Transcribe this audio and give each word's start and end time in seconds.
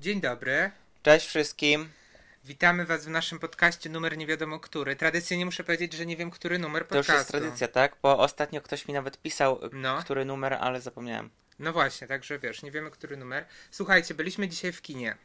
Dzień 0.00 0.20
dobry. 0.20 0.70
Cześć 1.02 1.26
wszystkim. 1.26 1.88
Witamy 2.44 2.86
Was 2.86 3.04
w 3.04 3.08
naszym 3.08 3.38
podcaście 3.38 3.90
numer 3.90 4.16
nie 4.18 4.26
wiadomo 4.26 4.60
który. 4.60 4.96
Tradycyjnie 4.96 5.44
muszę 5.44 5.64
powiedzieć, 5.64 5.92
że 5.92 6.06
nie 6.06 6.16
wiem, 6.16 6.30
który 6.30 6.58
numer 6.58 6.82
To 6.82 6.88
podcastu. 6.88 7.12
już 7.12 7.18
jest 7.18 7.30
tradycja, 7.30 7.68
tak? 7.68 7.96
Bo 8.02 8.18
ostatnio 8.18 8.60
ktoś 8.60 8.88
mi 8.88 8.94
nawet 8.94 9.22
pisał, 9.22 9.60
No. 9.72 9.98
który 10.00 10.24
numer, 10.24 10.54
ale 10.54 10.80
zapomniałem. 10.80 11.30
No 11.58 11.72
właśnie, 11.72 12.06
także 12.06 12.38
wiesz, 12.38 12.62
nie 12.62 12.70
wiemy, 12.70 12.90
który 12.90 13.16
numer. 13.16 13.44
Słuchajcie, 13.70 14.14
byliśmy 14.14 14.48
dzisiaj 14.48 14.72
w 14.72 14.82
kinie, 14.82 15.16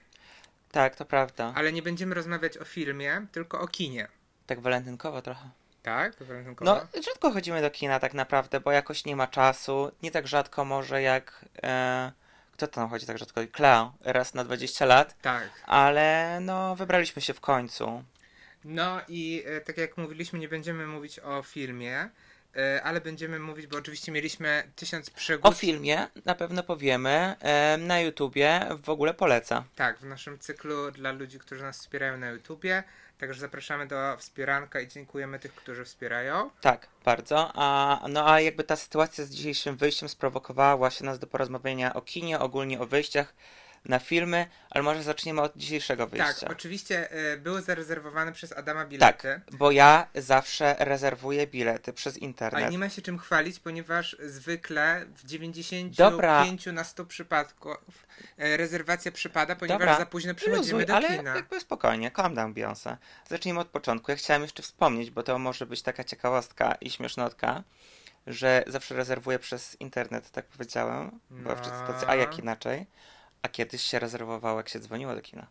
Tak, 0.71 0.95
to 0.95 1.05
prawda. 1.05 1.53
ale 1.55 1.73
nie 1.73 1.81
będziemy 1.81 2.15
rozmawiać 2.15 2.57
o 2.57 2.65
filmie, 2.65 3.25
tylko 3.31 3.59
o 3.59 3.67
kinie. 3.67 4.07
Tak 4.47 4.59
walentynkowo 4.61 5.21
trochę. 5.21 5.49
Tak? 5.83 6.23
Walentynkowo? 6.23 6.75
No, 6.93 7.01
rzadko 7.01 7.31
chodzimy 7.31 7.61
do 7.61 7.71
kina 7.71 7.99
tak 7.99 8.13
naprawdę, 8.13 8.59
bo 8.59 8.71
jakoś 8.71 9.05
nie 9.05 9.15
ma 9.15 9.27
czasu. 9.27 9.91
Nie 10.03 10.11
tak 10.11 10.27
rzadko 10.27 10.65
może 10.65 11.01
jak... 11.01 11.45
E, 11.63 12.11
kto 12.57 12.67
tam 12.67 12.89
chodzi 12.89 13.05
tak 13.05 13.17
rzadko? 13.17 13.41
Cleo, 13.51 13.93
raz 14.01 14.33
na 14.33 14.43
20 14.43 14.85
lat. 14.85 15.15
Tak. 15.21 15.49
Ale 15.65 16.39
no, 16.41 16.75
wybraliśmy 16.75 17.21
się 17.21 17.33
w 17.33 17.39
końcu. 17.39 18.03
No 18.65 19.01
i 19.07 19.43
e, 19.45 19.61
tak 19.61 19.77
jak 19.77 19.97
mówiliśmy, 19.97 20.39
nie 20.39 20.47
będziemy 20.47 20.87
mówić 20.87 21.19
o 21.19 21.43
filmie, 21.43 22.09
e, 22.55 22.83
ale 22.83 23.01
będziemy 23.01 23.39
mówić, 23.39 23.67
bo 23.67 23.77
oczywiście 23.77 24.11
mieliśmy 24.11 24.63
tysiąc 24.75 25.09
przygód. 25.09 25.45
O 25.45 25.51
filmie 25.51 26.07
na 26.25 26.35
pewno 26.35 26.63
powiemy. 26.63 27.35
E, 27.39 27.77
na 27.77 27.99
YouTubie 27.99 28.67
w 28.83 28.89
ogóle 28.89 29.13
poleca. 29.13 29.63
Tak, 29.75 29.99
w 29.99 30.05
naszym 30.05 30.39
cyklu 30.39 30.91
dla 30.91 31.11
ludzi, 31.11 31.39
którzy 31.39 31.63
nas 31.63 31.79
wspierają 31.79 32.17
na 32.17 32.29
YouTubie. 32.29 32.83
Także 33.17 33.41
zapraszamy 33.41 33.87
do 33.87 34.17
wspieranka 34.17 34.79
i 34.79 34.87
dziękujemy 34.87 35.39
tych, 35.39 35.55
którzy 35.55 35.85
wspierają. 35.85 36.49
Tak, 36.61 36.87
bardzo. 37.05 37.51
A, 37.55 38.01
no 38.09 38.31
a 38.31 38.41
jakby 38.41 38.63
ta 38.63 38.75
sytuacja 38.75 39.25
z 39.25 39.29
dzisiejszym 39.29 39.77
wyjściem 39.77 40.09
sprowokowała 40.09 40.77
właśnie 40.77 41.05
nas 41.05 41.19
do 41.19 41.27
porozmawiania 41.27 41.93
o 41.93 42.01
kinie, 42.01 42.39
ogólnie 42.39 42.79
o 42.79 42.85
wyjściach 42.85 43.33
na 43.85 43.99
filmy, 43.99 44.47
ale 44.69 44.83
może 44.83 45.03
zaczniemy 45.03 45.41
od 45.41 45.57
dzisiejszego 45.57 46.07
wyjścia. 46.07 46.33
Tak, 46.39 46.51
oczywiście 46.51 47.11
e, 47.11 47.37
były 47.37 47.61
zarezerwowane 47.61 48.31
przez 48.31 48.51
Adama 48.53 48.79
Tak, 48.81 48.89
bilety. 48.89 49.41
bo 49.51 49.71
ja 49.71 50.07
zawsze 50.15 50.75
rezerwuję 50.79 51.47
bilety 51.47 51.93
przez 51.93 52.17
internet. 52.17 52.61
Ale 52.63 52.71
nie 52.71 52.77
ma 52.77 52.89
się 52.89 53.01
czym 53.01 53.19
chwalić, 53.19 53.59
ponieważ 53.59 54.15
zwykle 54.19 55.05
w 55.15 55.25
95 55.25 55.97
Dobra. 55.97 56.45
na 56.73 56.83
100 56.83 57.05
przypadków 57.05 58.07
e, 58.37 58.57
rezerwacja 58.57 59.11
przypada, 59.11 59.55
ponieważ 59.55 59.79
Dobra, 59.79 59.97
za 59.97 60.05
późno 60.05 60.35
przychodzimy 60.35 60.61
luzuj, 60.73 60.85
do 60.85 60.95
ale 60.95 61.17
kina. 61.17 61.35
jakby 61.35 61.59
spokojnie, 61.59 62.11
calm 62.11 62.35
down 62.35 62.53
Beyoncé. 62.53 62.97
Zacznijmy 63.29 63.59
od 63.59 63.67
początku. 63.67 64.11
Ja 64.11 64.17
chciałem 64.17 64.41
jeszcze 64.41 64.63
wspomnieć, 64.63 65.11
bo 65.11 65.23
to 65.23 65.39
może 65.39 65.65
być 65.65 65.81
taka 65.81 66.03
ciekawostka 66.03 66.75
i 66.81 66.89
śmiesznotka, 66.89 67.63
że 68.27 68.63
zawsze 68.67 68.95
rezerwuję 68.95 69.39
przez 69.39 69.81
internet, 69.81 70.31
tak 70.31 70.45
powiedziałem, 70.45 71.19
bo 71.29 71.49
No. 71.49 71.55
wszyscy 71.55 71.79
tacy, 71.87 72.07
a 72.07 72.15
jak 72.15 72.39
inaczej? 72.39 72.85
A 73.45 73.49
kiedyś 73.49 73.81
się 73.81 73.99
rezerwowało, 73.99 74.57
jak 74.57 74.69
się 74.69 74.79
dzwoniło 74.79 75.15
do 75.15 75.21
kina. 75.21 75.47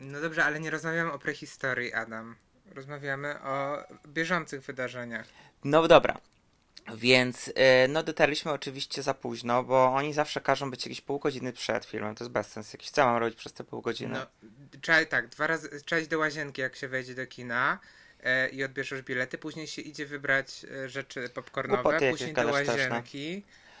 No 0.00 0.20
dobrze, 0.20 0.44
ale 0.44 0.60
nie 0.60 0.70
rozmawiamy 0.70 1.12
o 1.12 1.18
prehistorii, 1.18 1.92
Adam. 1.92 2.36
Rozmawiamy 2.74 3.40
o 3.42 3.84
bieżących 4.08 4.62
wydarzeniach. 4.62 5.26
No 5.64 5.88
dobra. 5.88 6.18
Więc 6.94 7.48
y, 7.48 7.52
no 7.88 8.02
dotarliśmy 8.02 8.52
oczywiście 8.52 9.02
za 9.02 9.14
późno, 9.14 9.62
bo 9.62 9.94
oni 9.94 10.12
zawsze 10.12 10.40
każą 10.40 10.70
być 10.70 10.86
jakieś 10.86 11.00
pół 11.00 11.18
godziny 11.18 11.52
przed 11.52 11.84
filmem. 11.84 12.14
To 12.14 12.24
jest 12.24 12.32
bez 12.32 12.46
sensu. 12.46 12.70
Jakiś 12.72 12.90
co 12.90 13.06
mam 13.06 13.16
robić 13.16 13.36
przez 13.38 13.52
te 13.52 13.64
pół 13.64 13.82
godziny? 13.82 14.14
No, 14.14 14.50
trzeba 14.80 15.04
tak, 15.04 15.28
dwa 15.28 15.46
razy, 15.46 15.80
trzeba 15.84 16.00
iść 16.00 16.10
do 16.10 16.18
łazienki, 16.18 16.60
jak 16.60 16.76
się 16.76 16.88
wejdzie 16.88 17.14
do 17.14 17.26
kina 17.26 17.78
e, 18.20 18.48
i 18.48 18.64
odbierzesz 18.64 19.02
bilety, 19.02 19.38
później 19.38 19.66
się 19.66 19.82
idzie 19.82 20.06
wybrać 20.06 20.66
e, 20.84 20.88
rzeczy 20.88 21.28
popcornowe, 21.28 21.82
Głupoty 21.82 22.10
później 22.10 22.32
do 22.32 22.42
gadasz 22.42 22.66
też, 22.66 22.90
no. 22.90 23.02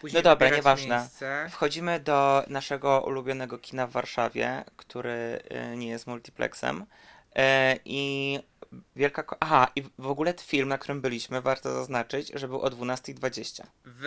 Później 0.00 0.22
No 0.22 0.30
dobra, 0.30 0.48
nieważne. 0.50 0.98
miejsce. 0.98 1.46
Wchodzimy 1.50 2.00
do 2.00 2.44
naszego 2.48 3.00
ulubionego 3.06 3.58
kina 3.58 3.86
w 3.86 3.90
Warszawie, 3.90 4.64
który 4.76 5.40
y, 5.72 5.76
nie 5.76 5.88
jest 5.88 6.06
multiplexem. 6.06 6.82
Y, 6.82 7.42
I 7.84 8.38
wielka. 8.96 9.24
Aha, 9.40 9.68
i 9.76 9.82
w 9.98 10.06
ogóle 10.06 10.34
film, 10.42 10.68
na 10.68 10.78
którym 10.78 11.00
byliśmy, 11.00 11.40
warto 11.40 11.74
zaznaczyć, 11.74 12.32
że 12.34 12.48
był 12.48 12.60
o 12.60 12.68
12.20. 12.70 13.62
W, 13.84 14.00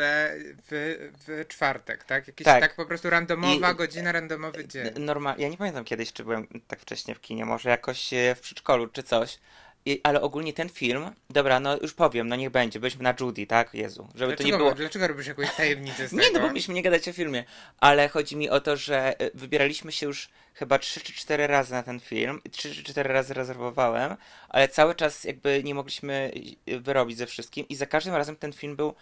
w, 0.68 1.12
w 1.28 1.48
czwartek, 1.48 2.04
tak? 2.04 2.28
Jakiś 2.28 2.46
Tak. 2.46 2.62
tak. 2.62 2.76
po 2.76 2.86
prostu 2.86 3.10
randomowa 3.10 3.72
I- 3.72 3.76
godzina, 3.76 4.12
randomowy 4.12 4.68
dzień. 4.68 4.88
Normal... 5.00 5.36
Ja 5.38 5.50
nie 5.50 5.58
pamiętam 5.58 5.86
kiedyś, 5.86 6.14
czy 6.14 6.24
byłem 6.24 6.48
tak 6.68 6.80
wcześnie 6.80 7.16
w 7.16 7.22
kinie, 7.22 7.46
może 7.46 7.70
jakoś 7.70 8.14
e, 8.14 8.36
w 8.36 8.40
przedszkolu, 8.40 8.88
czy 8.88 9.04
coś. 9.04 9.40
I, 9.86 10.02
ale 10.04 10.22
ogólnie 10.22 10.54
ten 10.54 10.70
film, 10.70 11.12
dobra, 11.30 11.60
no 11.60 11.78
już 11.78 11.94
powiem, 11.94 12.28
no 12.28 12.36
niech 12.36 12.50
będzie, 12.50 12.80
byliśmy 12.80 13.04
na 13.04 13.14
Judy, 13.20 13.48
tak? 13.48 13.74
Jezu, 13.74 14.08
żeby 14.16 14.36
to 14.36 14.44
nie 14.44 14.50
Dlaczego, 14.50 14.58
było... 14.58 14.76
dlaczego 14.76 15.08
robisz 15.08 15.28
jakąś 15.28 15.56
tajemnicę 15.56 16.08
z 16.08 16.12
Nie, 16.14 16.18
no 16.18 16.24
tego? 16.24 16.40
bo 16.40 16.48
mieliśmy 16.48 16.74
nie 16.74 16.82
gadać 16.82 17.08
o 17.08 17.14
filmie, 17.14 17.44
ale 17.80 18.10
chodzi 18.10 18.36
mi 18.36 18.50
o 18.50 18.62
to, 18.62 18.78
że 18.78 19.20
e, 19.20 19.32
wybieraliśmy 19.34 19.92
się 19.92 20.06
już 20.06 20.30
chyba 20.54 20.80
3 20.80 21.02
czy 21.02 21.14
4 21.14 21.48
razy 21.48 21.72
na 21.72 21.84
ten 21.84 22.00
film, 22.00 22.42
3 22.52 22.76
czy 22.76 22.84
4 22.84 23.14
razy 23.14 23.34
rezerwowałem, 23.34 24.16
ale 24.50 24.68
cały 24.68 24.96
czas 24.96 25.24
jakby 25.24 25.64
nie 25.64 25.76
mogliśmy 25.76 26.32
e, 26.68 26.80
wyrobić 26.80 27.18
ze 27.18 27.26
wszystkim 27.26 27.68
i 27.68 27.76
za 27.76 27.86
każdym 27.86 28.16
razem 28.16 28.36
ten 28.36 28.54
film 28.54 28.76
był 28.76 28.94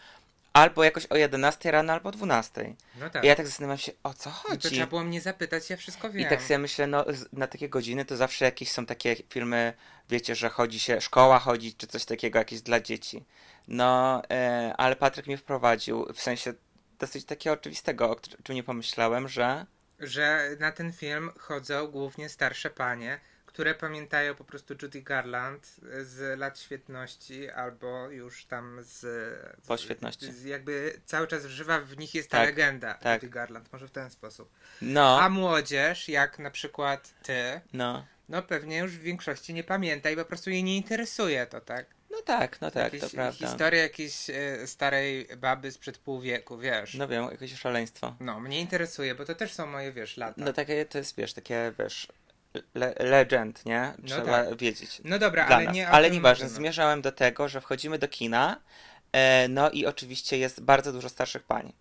albo 0.53 0.83
jakoś 0.83 1.05
o 1.05 1.15
11 1.15 1.71
rano, 1.71 1.93
albo 1.93 2.09
o 2.09 2.11
12. 2.11 2.75
No 2.99 3.09
tak. 3.09 3.23
I 3.23 3.27
ja 3.27 3.35
tak 3.35 3.45
zastanawiam 3.47 3.77
się, 3.77 3.91
o 4.03 4.13
co 4.13 4.29
No 4.29 4.35
chodzi? 4.35 4.61
to 4.61 4.69
trzeba 4.69 4.87
było 4.87 5.03
mnie 5.03 5.21
zapytać, 5.21 5.69
ja 5.69 5.77
wszystko 5.77 6.09
wiem. 6.09 6.27
I 6.27 6.29
tak 6.29 6.41
sobie 6.41 6.57
myślę, 6.57 6.87
no 6.87 7.05
na 7.33 7.47
takie 7.47 7.69
godziny 7.69 8.05
to 8.05 8.17
zawsze 8.17 8.45
jakieś 8.45 8.71
są 8.71 8.85
takie 8.85 9.15
filmy, 9.29 9.73
wiecie, 10.09 10.35
że 10.35 10.49
chodzi 10.49 10.79
się, 10.79 11.01
szkoła 11.01 11.39
chodzi, 11.39 11.73
czy 11.75 11.87
coś 11.87 12.05
takiego, 12.05 12.39
jakieś 12.39 12.61
dla 12.61 12.79
dzieci. 12.79 13.25
No, 13.67 14.21
e, 14.31 14.73
ale 14.77 14.95
Patryk 14.95 15.27
mnie 15.27 15.37
wprowadził, 15.37 16.05
w 16.13 16.21
sensie 16.21 16.53
dosyć 16.99 17.25
takiego 17.25 17.53
oczywistego, 17.53 18.09
o 18.09 18.15
czym 18.43 18.55
nie 18.55 18.63
pomyślałem, 18.63 19.27
że... 19.27 19.65
że 19.99 20.49
na 20.59 20.71
ten 20.71 20.93
film 20.93 21.31
chodzą 21.39 21.87
głównie 21.87 22.29
starsze 22.29 22.69
panie, 22.69 23.19
które 23.57 23.75
pamiętają 23.75 24.35
po 24.35 24.43
prostu 24.43 24.75
Judy 24.81 25.01
Garland 25.01 25.75
z 26.01 26.39
lat 26.39 26.59
świetności 26.59 27.49
albo 27.49 28.09
już 28.09 28.45
tam 28.45 28.79
z... 28.83 28.99
z 29.63 29.67
Po 29.67 29.77
świetności. 29.77 30.31
Z, 30.31 30.43
jakby 30.43 30.99
cały 31.05 31.27
czas 31.27 31.45
żywa 31.45 31.79
w 31.79 31.97
nich 31.97 32.15
jest 32.15 32.29
ta 32.29 32.37
Tak, 32.37 32.47
legenda 32.47 32.93
tak. 32.93 33.23
Judy 33.23 33.33
Garland, 33.33 33.73
może 33.73 33.87
w 33.87 33.91
ten 33.91 34.09
sposób. 34.09 34.49
No, 34.81 35.21
A 35.21 35.29
młodzież, 35.29 36.09
jak 36.09 36.39
na 36.39 36.51
przykład 36.51 37.13
ty, 37.23 37.61
no, 37.73 38.05
no 38.29 38.41
pewnie 38.41 38.77
już 38.77 38.91
w 38.91 39.01
większości 39.01 39.53
nie 39.53 39.63
pamięta 39.63 40.09
i 40.09 40.15
po 40.15 40.25
prostu 40.25 40.49
jej 40.49 40.63
nie 40.63 40.77
interesuje 40.77 41.45
to, 41.45 41.61
tak? 41.61 41.85
no 42.11 42.21
tak, 42.21 42.61
no 42.61 42.71
tak, 42.71 42.83
Jakieś 42.83 43.01
to 43.01 43.09
prawda. 43.09 43.47
historia 43.47 43.81
jakiejś 43.81 44.29
e, 44.29 44.67
starej 44.67 45.27
baby 45.37 45.71
sprzed 45.71 45.97
pół 45.97 46.21
wieku, 46.21 46.57
wiesz. 46.57 46.93
No 46.93 47.07
wiem, 47.07 47.27
jakieś 47.31 47.59
szaleństwo. 47.59 48.15
No, 48.19 48.39
mnie 48.39 48.61
interesuje, 48.61 49.15
bo 49.15 49.25
to 49.25 49.35
też 49.35 49.53
są 49.53 49.65
moje, 49.65 49.91
wiesz, 49.91 50.17
lata. 50.17 50.33
No 50.37 50.53
takie 50.53 50.85
to 50.85 50.97
jest, 50.97 51.15
wiesz, 51.17 51.33
takie, 51.33 51.73
wiesz, 51.79 52.07
le 52.73 52.93
legend, 52.99 53.65
nie? 53.65 53.93
No 53.99 54.07
Trzeba 54.07 54.43
tak. 54.43 54.57
wiedzieć. 54.57 55.01
No 55.03 55.19
dobra, 55.19 55.45
ale 55.45 55.65
nas. 55.65 55.75
nie 55.75 55.87
Ale 55.87 56.11
nieważne, 56.11 56.49
zmierzałem 56.49 57.01
do 57.01 57.11
tego, 57.11 57.47
że 57.47 57.61
wchodzimy 57.61 57.97
do 57.99 58.07
kina, 58.07 58.59
e, 59.11 59.47
no 59.47 59.69
i 59.69 59.85
oczywiście 59.85 60.37
jest 60.37 60.61
bardzo 60.61 60.93
dużo 60.93 61.09
starszych 61.09 61.43
pań. 61.43 61.73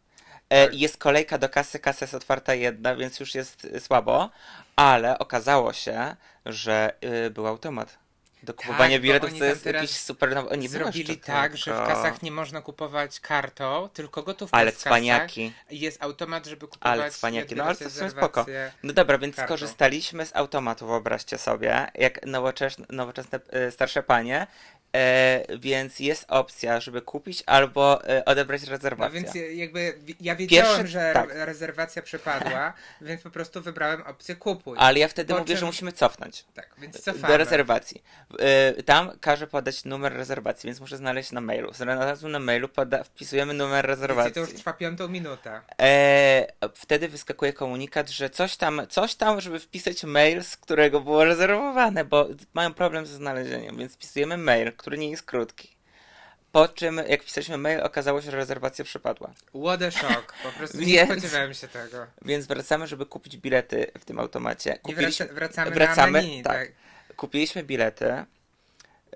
E, 0.48 0.64
Tak. 0.66 0.74
Jest 0.74 0.96
kolejka 0.98 1.38
do 1.38 1.48
kasy, 1.48 1.78
kasa 1.78 2.04
jest 2.04 2.14
otwarta 2.14 2.54
jedna, 2.54 2.96
więc 2.96 3.20
już 3.20 3.34
jest 3.34 3.66
słabo, 3.78 4.30
ale 4.76 5.18
okazało 5.18 5.72
się, 5.72 6.16
że 6.46 6.92
y, 7.26 7.30
był 7.30 7.46
automat. 7.46 7.98
Do 8.43 8.55
kupowania 8.55 8.99
bo 8.99 9.03
biletów, 9.03 9.38
to 9.38 9.44
jest 9.44 9.67
jakiś 9.67 9.91
super... 9.91 10.35
No, 10.35 10.56
nie 10.56 10.69
Zrobili 10.69 11.17
tak, 11.17 11.56
że 11.56 11.75
w 11.75 11.87
kasach 11.87 12.23
nie 12.23 12.31
można 12.31 12.62
kupować 12.62 13.21
kartą, 13.21 13.88
tylko 13.93 14.23
gotówką 14.23 14.59
Ale 14.59 14.73
w 14.73 14.77
cwaniaki. 14.77 15.53
Jest 15.71 16.03
automat, 16.03 16.47
żeby 16.47 16.69
kupować 16.69 17.00
Ale 17.00 17.11
cwaniaki, 17.11 17.56
no 17.56 17.65
ale 17.65 17.77
to 17.77 17.88
w 17.88 17.93
sumie 17.93 18.11
spoko. 18.11 18.47
No 18.83 18.93
dobra, 18.93 19.19
więc 19.19 19.37
kartą. 19.37 19.49
skorzystaliśmy 19.49 20.27
z 20.27 20.37
automatu, 20.37 20.87
wyobraźcie 20.87 21.38
sobie, 21.38 21.87
jak 21.94 22.27
nowoczesne, 22.27 22.87
nowoczesne 22.91 23.41
e, 23.50 23.71
starsze 23.71 24.03
panie, 24.03 24.47
e, 24.96 25.58
więc 25.58 26.00
jest 26.00 26.25
opcja, 26.28 26.81
żeby 26.81 27.02
kupić 27.02 27.43
albo 27.46 28.08
e, 28.08 28.25
odebrać 28.25 28.62
No 28.64 28.70
rezerwację. 28.70 29.20
więc 29.20 29.34
ja- 29.34 29.50
jakby 29.52 29.98
ja 30.20 30.37
wiedziałem, 30.37 30.66
Pierwszy- 30.76 30.87
że 30.93 31.10
tak. 31.14 31.31
re- 31.31 31.44
rezerwacja 31.44 32.02
przepadła, 32.02 32.72
więc 33.00 33.22
po 33.22 33.31
prostu 33.31 33.62
wybrałem 33.62 34.02
opcję 34.02 34.37
kupuj. 34.37 34.76
Ale 34.81 34.98
ja 34.98 35.08
wtedy 35.08 35.32
Po 35.34 35.38
mówię, 35.40 35.48
czym- 35.54 35.56
że 35.60 35.66
musimy 35.66 35.93
cofnąć. 35.93 36.44
Tak, 36.54 36.70
więc 36.78 37.00
cofamy. 37.00 37.28
Do 37.28 37.37
rezerwacji. 37.37 38.02
E, 38.38 38.82
Tam 38.82 39.19
każe 39.20 39.46
podać 39.46 39.84
numer 39.84 40.12
rezerwacji, 40.12 40.66
więc 40.66 40.81
muszę 40.81 40.96
znaleźć 40.96 41.32
na 41.32 41.40
mailu. 41.40 41.72
Znalazłem 41.72 42.32
na 42.32 42.38
mailu, 42.38 42.69
poda- 42.69 43.04
wpisujemy 43.04 43.54
numer 43.54 43.87
rezerwacji. 43.87 44.32
to 44.32 44.40
już 44.40 44.52
trwa 44.52 44.72
piątą 44.72 45.08
minutę. 45.08 45.60
E, 45.82 46.46
wtedy 46.75 47.08
wyskakuje 47.08 47.52
komunikat, 47.52 48.10
że 48.10 48.31
coś 48.31 48.56
tam, 48.56 48.82
coś 48.88 49.14
tam, 49.14 49.40
żeby 49.40 49.60
wpisać 49.60 50.04
mail, 50.04 50.44
z 50.44 50.56
którego 50.56 51.00
było 51.00 51.25
rezerwowane, 51.25 52.04
bo 52.04 52.28
mają 52.54 52.75
problem 52.75 53.06
ze 53.06 53.14
znalezieniem, 53.16 53.76
więc 53.78 53.94
wpisujemy 53.94 54.37
mail, 54.37 54.72
który 54.87 54.99
nie 54.99 55.11
jest 55.11 55.23
krótki. 55.23 55.77
Po 56.53 56.69
czym, 56.69 57.00
jak 57.09 57.23
wpisaliśmy 57.23 57.59
mail, 57.59 57.81
okazało 57.81 58.23
się, 58.23 58.31
że 58.31 58.37
rezerwacja 58.37 58.85
przepadła. 58.85 59.35
What 59.65 59.83
a 59.83 59.91
shock. 59.91 60.33
Po 60.43 60.53
prostu 60.53 60.79
nie 60.79 60.87
Więc- 60.87 61.11
spodziewałem 61.11 61.55
się 61.55 61.69
tego. 61.69 62.06
Więc 62.23 62.47
wracamy, 62.47 62.87
żeby 62.87 63.06
kupić 63.06 63.37
bilety 63.37 63.91
w 63.99 64.05
tym 64.05 64.19
automacie. 64.19 64.75
I 64.75 64.79
Kupiliśmy- 64.79 65.27
wracamy, 65.27 65.71
wracamy, 65.71 66.12
na 66.12 66.19
menu, 66.19 66.43
tak. 66.43 66.56
tak. 66.56 67.17
Kupiliśmy 67.17 67.62
bilety, 67.62 68.25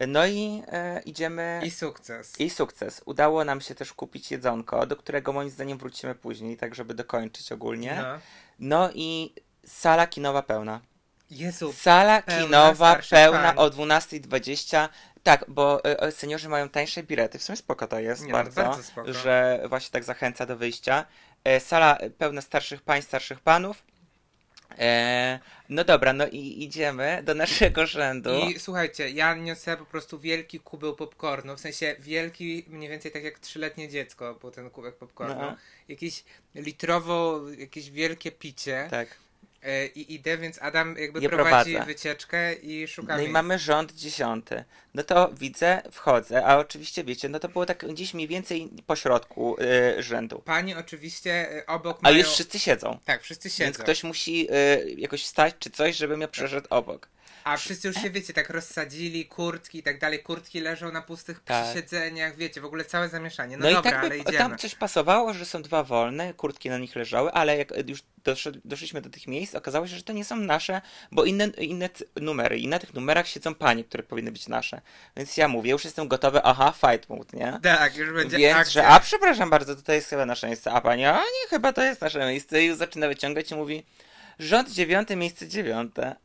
no 0.09 0.27
i 0.27 0.63
e, 0.69 1.01
idziemy... 1.05 1.61
I 1.65 1.71
sukces. 1.71 2.41
I 2.41 2.51
sukces. 2.51 3.03
Udało 3.05 3.45
nam 3.45 3.61
się 3.61 3.75
też 3.75 3.93
kupić 3.93 4.31
jedzonko, 4.31 4.87
do 4.87 4.97
którego 4.97 5.33
moim 5.33 5.51
zdaniem 5.51 5.79
wrócimy 5.79 6.15
później, 6.15 6.57
tak 6.57 6.75
żeby 6.75 6.95
dokończyć 6.95 7.53
ogólnie. 7.53 7.99
No. 8.03 8.19
No 8.59 8.91
i 8.95 9.35
sala 9.67 10.07
kinowa 10.07 10.43
pełna. 10.43 10.81
Jezu, 11.31 11.73
Sala 11.73 12.23
pełna, 12.23 12.44
kinowa 12.44 13.00
pełna 13.11 13.56
o 13.56 13.71
12.20. 13.71 14.88
Tak, 15.23 15.44
bo 15.49 15.85
e, 15.85 16.12
seniorzy 16.12 16.49
mają 16.49 16.69
tańsze 16.69 17.03
bilety. 17.03 17.38
W 17.38 17.43
sumie 17.43 17.56
spoko 17.56 17.87
to 17.87 17.99
jest 17.99 18.23
Nie, 18.23 18.29
no, 18.29 18.32
bardzo, 18.32 18.62
bardzo 18.62 18.82
spoko. 18.82 19.12
że 19.12 19.62
właśnie 19.69 19.91
tak 19.91 20.05
zachęca 20.05 20.47
do 20.47 20.56
wyjścia. 20.56 21.06
E, 21.44 21.61
sala 21.61 21.99
pełna 22.19 22.41
starszych 22.41 22.82
pań, 22.82 23.03
starszych 23.03 23.41
panów. 23.41 23.82
E, 24.79 25.38
no 25.69 25.85
dobra, 25.85 26.12
no 26.12 26.27
i 26.27 26.65
idziemy 26.65 27.23
do 27.25 27.35
naszego 27.35 27.87
rzędu. 27.87 28.38
I 28.38 28.59
słuchajcie, 28.59 29.11
ja 29.11 29.35
niosę 29.35 29.76
po 29.76 29.85
prostu 29.85 30.19
wielki 30.19 30.61
kubeł 30.61 30.97
popcornu, 30.97 31.56
w 31.56 31.61
sensie 31.61 31.97
wielki, 31.99 32.65
mniej 32.69 32.91
więcej 32.91 33.11
tak 33.11 33.25
jak 33.25 33.38
trzyletnie 33.38 33.88
dziecko 33.88 34.35
był 34.35 34.50
ten 34.50 34.71
kubek 34.71 34.97
popcornu. 34.97 35.35
No. 35.41 35.56
Jakieś 35.88 36.25
litrowo, 36.55 37.41
jakieś 37.59 37.91
wielkie 37.91 38.33
picie. 38.33 38.88
Tak. 38.91 39.09
E, 39.62 39.87
I 39.87 40.15
idę, 40.15 40.39
więc 40.39 40.62
Adam 40.62 40.97
jakby 40.99 41.29
prowadzi 41.29 41.79
wycieczkę 41.87 42.55
i 42.55 42.89
szuka 42.89 43.12
No 43.12 43.19
i 43.19 43.23
miejsc. 43.23 43.33
mamy 43.33 43.59
rząd 43.59 43.93
dziesiąty. 43.93 44.65
No 44.95 45.03
to 45.03 45.31
widzę, 45.39 45.83
wchodzę, 45.93 46.47
a 46.47 46.59
oczywiście 46.59 47.05
wiecie, 47.05 47.29
no 47.29 47.41
to 47.41 47.49
było 47.49 47.67
tak 47.67 47.87
gdzieś 47.87 48.15
mniej 48.15 48.29
więcej 48.29 48.71
po 48.87 48.97
środku 48.97 49.57
y, 49.99 50.03
rzędu. 50.03 50.43
Pani 50.45 50.75
oczywiście 50.75 51.53
e, 51.57 51.67
obok 51.67 51.99
A 51.99 52.03
mają... 52.03 52.19
już 52.19 52.29
wszyscy 52.29 52.59
siedzą. 52.59 52.99
Tak, 53.05 53.23
wszyscy 53.23 53.51
siedzą. 53.51 53.65
Więc 53.65 53.79
ktoś 53.79 54.05
musi 54.05 54.49
y, 54.51 54.95
jakoś 54.99 55.25
wstać 55.25 55.55
czy 55.59 55.71
coś, 55.71 55.97
żebym 55.97 56.21
ja 56.21 56.29
przeszedł 56.29 56.67
obok. 56.71 57.09
A 57.45 57.57
wszyscy 57.57 57.89
już 57.89 57.97
się, 57.97 58.11
wiecie, 58.11 58.33
tak 58.33 58.51
rozsadzili, 58.51 59.27
kurtki 59.27 59.79
i 59.79 59.83
tak 59.83 59.99
dalej. 59.99 60.23
Kurtki 60.23 60.61
leżą 60.61 60.93
na 60.93 61.03
pustych 61.03 61.41
Tak. 61.45 61.75
siedzeniach, 61.75 62.37
wiecie, 62.37 62.61
w 62.61 62.65
ogóle 62.65 62.85
całe 62.85 63.09
zamieszanie. 63.09 63.57
No, 63.57 63.71
No, 63.71 63.75
dobra, 63.75 63.91
i 63.91 63.93
tak 63.95 64.01
ale 64.01 64.09
by 64.11 64.17
idziemy. 64.19 64.39
tam 64.39 64.59
coś 64.59 64.75
pasowało, 64.75 65.35
że 65.35 65.47
są 65.47 65.63
dwa 65.63 65.85
wolne, 65.85 66.35
kurtki 66.35 66.71
na 66.71 66.79
nich 66.79 66.97
leżały, 66.97 67.33
ale 67.33 67.57
jak 67.59 67.89
już 67.89 68.03
doszliśmy 68.65 69.01
do 69.01 69.11
tych 69.11 69.27
miejsc, 69.27 69.55
okazało 69.55 69.87
się, 69.89 69.97
że 69.97 70.03
to 70.03 70.13
nie 70.13 70.25
są 70.25 70.37
nasze, 70.37 70.81
bo 71.13 71.25
inne, 71.25 71.47
inne 71.47 71.89
numery 72.21 72.59
i 72.59 72.69
na 72.69 72.79
tych 72.79 72.95
numerach 72.95 73.29
siedzą 73.29 73.55
panie, 73.55 73.85
które 73.85 74.03
powinny 74.03 74.33
być 74.33 74.49
nasze. 74.49 74.81
Więc 75.17 75.37
ja 75.37 75.49
mówię, 75.49 75.71
już 75.71 75.85
jestem 75.85 76.09
gotowy, 76.09 76.41
aha, 76.43 76.73
fight 76.81 77.09
mode, 77.09 77.37
nie? 77.39 77.59
Tak, 77.63 77.97
już 77.97 78.13
będzie 78.13 78.37
Więc, 78.37 78.57
akcja. 78.59 78.73
że 78.83 78.89
a 78.89 79.01
przepraszam 79.01 79.51
bardzo, 79.51 79.77
tutaj 79.77 79.97
jest 79.97 80.09
chyba 80.09 80.27
nasze 80.27 80.47
miejsce, 80.47 80.73
a 80.73 80.81
pani, 80.81 81.05
a 81.05 81.17
nie, 81.17 81.49
chyba 81.51 81.73
to 81.73 81.83
jest 81.83 82.01
nasze 82.01 82.19
miejsce 82.19 82.63
i 82.63 82.67
już 82.67 82.77
zaczyna 82.77 83.09
wyciągać 83.09 83.51
i 83.51 83.55
mówi, 83.55 83.83
rząd 84.39 84.71
dziewiąty, 84.71 85.17
miejsce 85.17 85.49
dziewiąte. 85.49 86.17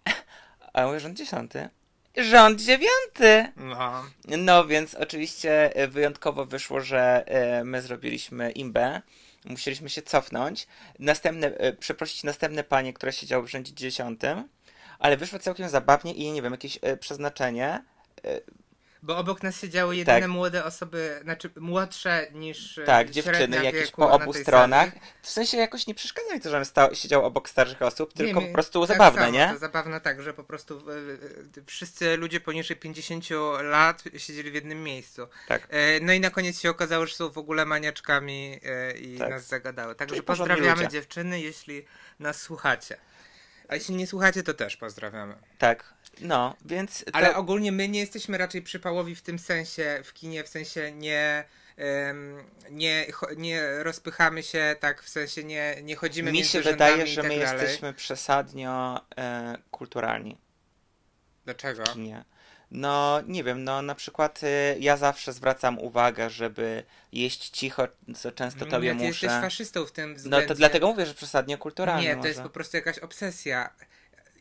A 0.75 0.81
ja 0.81 0.88
mówię, 0.88 1.00
rząd 1.00 1.18
dziesiąty. 1.18 1.69
Rząd 2.18 2.62
dziewiąty! 2.62 3.51
No. 3.56 4.06
No 4.38 4.68
więc 4.68 4.95
oczywiście 4.95 5.75
e, 5.75 5.88
wyjątkowo 5.88 6.45
wyszło, 6.45 6.81
że 6.81 7.24
e, 7.27 7.63
my 7.63 7.81
zrobiliśmy 7.81 8.51
imbę. 8.51 9.01
Musieliśmy 9.45 9.89
się 9.89 10.01
cofnąć. 10.01 10.68
Następne, 11.00 11.48
e, 11.48 11.74
przeprosić 11.74 12.24
następne 12.24 12.63
panie, 12.63 12.94
które 12.94 13.13
siedziały 13.13 13.48
w 13.48 13.50
rzędzie 13.50 13.74
dziesiątym. 13.74 14.50
Ale 15.00 15.18
wyszło 15.18 15.39
całkiem 15.39 15.69
zabawnie 15.69 16.13
i 16.13 16.31
nie 16.31 16.42
wiem, 16.42 16.51
jakieś 16.51 16.80
e, 16.81 16.98
przeznaczenie. 16.98 17.83
Bo 19.06 19.18
obok 19.18 19.44
nas 19.44 19.60
siedziały 19.62 19.96
jedyne 19.96 20.22
Tak. 20.22 20.30
młode 20.30 20.63
osoby, 20.63 21.19
znaczy 21.24 21.50
młodsze 21.56 22.28
niż 22.34 22.78
e, 22.78 22.84
Tak, 22.84 23.10
dziewczyny 23.10 23.63
jakieś 23.63 23.92
po 23.92 24.12
obu 24.12 24.34
stronach. 24.34 24.90
sali. 24.90 25.02
W 25.22 25.30
sensie 25.30 25.57
jakoś 25.57 25.88
nie 25.88 25.96
przeszkadza 25.96 26.34
mi 26.34 26.42
to, 26.42 26.50
żebym 26.50 26.66
stał, 26.66 26.96
siedział 26.96 27.25
obok 27.25 27.50
starszych 27.50 27.81
osób, 27.81 28.13
tylko 28.13 28.42
Nie, 28.42 28.48
po 28.48 28.54
prostu 28.54 28.88
tak 28.88 28.98
zabawne, 28.98 29.22
samo, 29.22 29.34
nie? 29.34 29.50
To 29.54 29.57
zabawne 29.57 30.02
tak, 30.02 30.22
że 30.22 30.34
po 30.34 30.44
prostu 30.44 30.78
e, 30.90 30.94
e, 31.62 31.66
wszyscy 31.66 32.18
ludzie 32.18 32.40
poniżej 32.40 32.78
50 32.78 33.25
lat 33.62 34.04
siedzieli 34.18 34.52
w 34.52 34.54
jednym 34.54 34.84
miejscu. 34.84 35.28
Tak. 35.48 35.68
No 36.01 36.13
i 36.13 36.19
na 36.19 36.30
koniec 36.30 36.60
się 36.60 36.69
okazało, 36.69 37.06
że 37.06 37.16
są 37.16 37.30
w 37.30 37.38
ogóle 37.38 37.66
maniaczkami 37.66 38.60
i 39.01 39.18
Tak. 39.18 39.30
nas 39.30 39.48
zagadały. 39.48 39.96
Także 39.96 40.16
Czyli 40.16 40.25
pozdrawiamy 40.25 40.75
ludzie. 40.84 40.88
dziewczyny, 40.90 41.42
jeśli 41.42 41.86
nas 42.19 42.42
słuchacie. 42.42 42.98
A 43.68 43.75
jeśli 43.75 43.96
nie 43.96 44.08
słuchacie, 44.08 44.44
to 44.44 44.54
też 44.54 44.78
pozdrawiamy. 44.78 45.36
Tak. 45.58 45.95
No, 46.22 46.56
więc. 46.66 47.06
Ale 47.14 47.30
to... 47.30 47.38
ogólnie 47.38 47.72
my 47.72 47.90
nie 47.90 48.00
jesteśmy 48.00 48.38
raczej 48.38 48.62
przypałowi 48.62 49.16
w 49.16 49.22
tym 49.22 49.40
sensie, 49.40 50.02
w 50.04 50.14
kinie, 50.14 50.44
w 50.44 50.48
sensie 50.48 50.92
nie, 50.92 51.44
nie, 52.72 53.06
nie 53.38 53.84
rozpychamy 53.84 54.44
się 54.44 54.76
tak, 54.80 55.04
w 55.04 55.10
sensie 55.10 55.44
nie, 55.44 55.76
nie 55.84 55.96
chodzimy 55.96 56.32
Mi 56.32 56.44
się 56.46 56.62
wydaje, 56.62 57.08
że 57.08 57.22
tak 57.22 57.32
my 57.32 57.40
dalej. 57.40 57.62
jesteśmy 57.62 57.94
przesadnio 57.94 59.02
e, 59.18 59.58
kulturalni. 59.72 60.38
Dlaczego? 61.46 61.84
Nie. 61.96 62.24
No, 62.72 63.22
nie 63.28 63.44
wiem, 63.44 63.64
no 63.64 63.82
na 63.82 63.96
przykład 63.96 64.44
y, 64.44 64.48
ja 64.80 64.98
zawsze 64.98 65.34
zwracam 65.34 65.80
uwagę, 65.80 66.30
żeby 66.30 66.84
jeść 67.12 67.50
cicho, 67.50 67.88
co 68.16 68.32
często 68.32 68.66
tobie 68.66 68.94
nie, 68.94 69.00
ty 69.02 69.08
muszę. 69.08 69.26
jesteś 69.26 69.42
faszystą 69.42 69.86
w 69.86 69.92
tym 69.92 70.10
No 70.10 70.16
względzie. 70.16 70.48
to 70.48 70.56
dlatego 70.56 70.88
mówię, 70.88 71.06
że 71.06 71.14
przesadnie 71.14 71.58
kulturalnie 71.58 72.04
Nie, 72.08 72.12
to 72.12 72.18
może. 72.18 72.30
jest 72.30 72.42
po 72.42 72.50
prostu 72.50 72.78
jakaś 72.78 73.00
obsesja. 73.00 73.70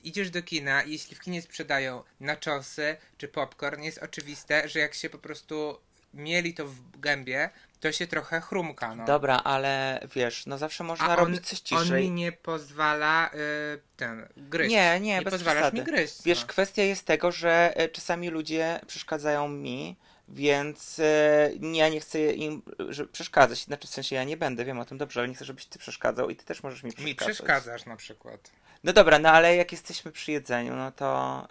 Idziesz 0.05 0.31
do 0.31 0.43
kina 0.43 0.83
i 0.83 0.93
jeśli 0.93 1.17
w 1.17 1.21
kinie 1.21 1.43
sprzedają 1.43 2.03
naczosy 2.21 2.97
czy 3.19 3.29
popcorn, 3.29 3.83
jest 3.83 3.99
oczywiste, 3.99 4.69
że 4.69 4.79
jak 4.79 4.95
się 4.95 5.11
po 5.11 5.19
prostu 5.19 5.79
mieli 6.15 6.55
to 6.55 6.67
w 6.67 7.01
gębie, 7.01 7.51
to 7.81 7.93
się 7.93 8.07
trochę 8.07 8.41
chrumka. 8.41 8.95
No. 8.95 9.05
Dobra, 9.05 9.37
ale 9.45 10.01
wiesz, 10.15 10.47
no 10.47 10.59
zawsze 10.59 10.85
można 10.85 11.09
on, 11.09 11.17
robić 11.17 11.47
coś 11.47 11.73
on 11.73 11.79
mi 11.81 11.85
ciszej. 11.85 12.11
nie 12.11 12.33
pozwala 12.33 13.31
y, 13.35 13.81
ten 13.97 14.29
gryźć. 14.37 14.71
Nie, 14.71 15.01
nie, 15.01 15.23
bez 15.23 15.35
pozwalasz 15.35 15.63
przesady. 15.63 15.79
mi 15.79 15.85
gryźć. 15.85 16.23
Wiesz, 16.25 16.41
no. 16.41 16.47
kwestia 16.47 16.83
jest 16.83 17.07
tego, 17.07 17.33
że 17.33 17.73
e, 17.77 17.89
czasami 17.89 18.29
ludzie 18.31 18.81
przeszkadzają 18.87 19.49
mi, 19.49 19.97
więc 20.29 20.99
e, 20.99 21.51
ja 21.73 21.89
nie 21.89 22.01
chcę 22.01 22.33
im 22.33 22.63
przeszkadzać. 23.13 23.65
Znaczy, 23.65 23.89
w 23.89 23.91
sensie 23.91 24.17
ja 24.17 24.25
nie 24.25 24.37
będę, 24.37 24.65
wiem 24.65 24.79
o 24.79 24.85
tym 24.85 24.99
dobrze, 24.99 25.21
ale 25.21 25.29
nie 25.29 25.35
chcę, 25.35 25.45
żebyś 25.45 25.67
ty 25.67 25.79
przeszkadzał 25.79 26.31
i 26.31 26.37
ty 26.37 26.45
też 26.45 26.63
możesz 26.63 26.83
mi 26.83 26.93
przeszkadzać. 26.93 27.29
Mi 27.29 27.35
przeszkadzasz 27.35 27.87
na 27.87 27.97
przykład. 27.97 28.51
No 28.85 28.93
dobra, 28.93 29.19
no 29.19 29.29
ale 29.29 29.57
jak 29.57 29.73
jesteśmy 29.73 30.13
przy 30.13 30.33
jedzeniu, 30.33 30.77
no 30.77 30.93
to 30.93 31.49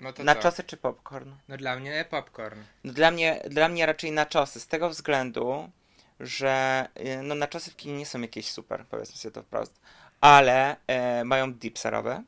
No 0.00 0.12
to 0.12 0.24
na 0.24 0.34
czosy 0.34 0.64
czy 0.64 0.76
popcorn? 0.76 1.30
No 1.48 1.56
dla 1.56 1.76
mnie 1.76 2.04
popcorn. 2.10 2.60
No 2.84 2.92
dla 2.92 3.10
mnie, 3.10 3.42
dla 3.50 3.68
mnie 3.68 3.86
raczej 3.86 4.12
na 4.12 4.26
czosy, 4.26 4.60
z 4.60 4.66
tego 4.66 4.90
względu, 4.90 5.70
że 6.20 6.86
y, 7.00 7.22
no 7.22 7.34
naczosy 7.34 7.70
w 7.70 7.76
kinie 7.76 7.98
nie 7.98 8.06
są 8.06 8.20
jakieś 8.20 8.50
super, 8.50 8.84
powiedzmy 8.90 9.16
sobie 9.16 9.32
to 9.32 9.42
wprost, 9.42 9.80
ale 10.20 10.76
e, 10.86 11.24
mają 11.24 11.52
dip 11.52 11.78
serowy, 11.78 12.22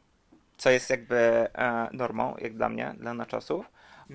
co 0.58 0.70
jest 0.70 0.90
jakby 0.90 1.16
e, 1.16 1.88
normą, 1.92 2.36
jak 2.38 2.54
dla 2.54 2.68
mnie, 2.68 2.94
dla 2.98 3.14
naczosów. 3.14 3.66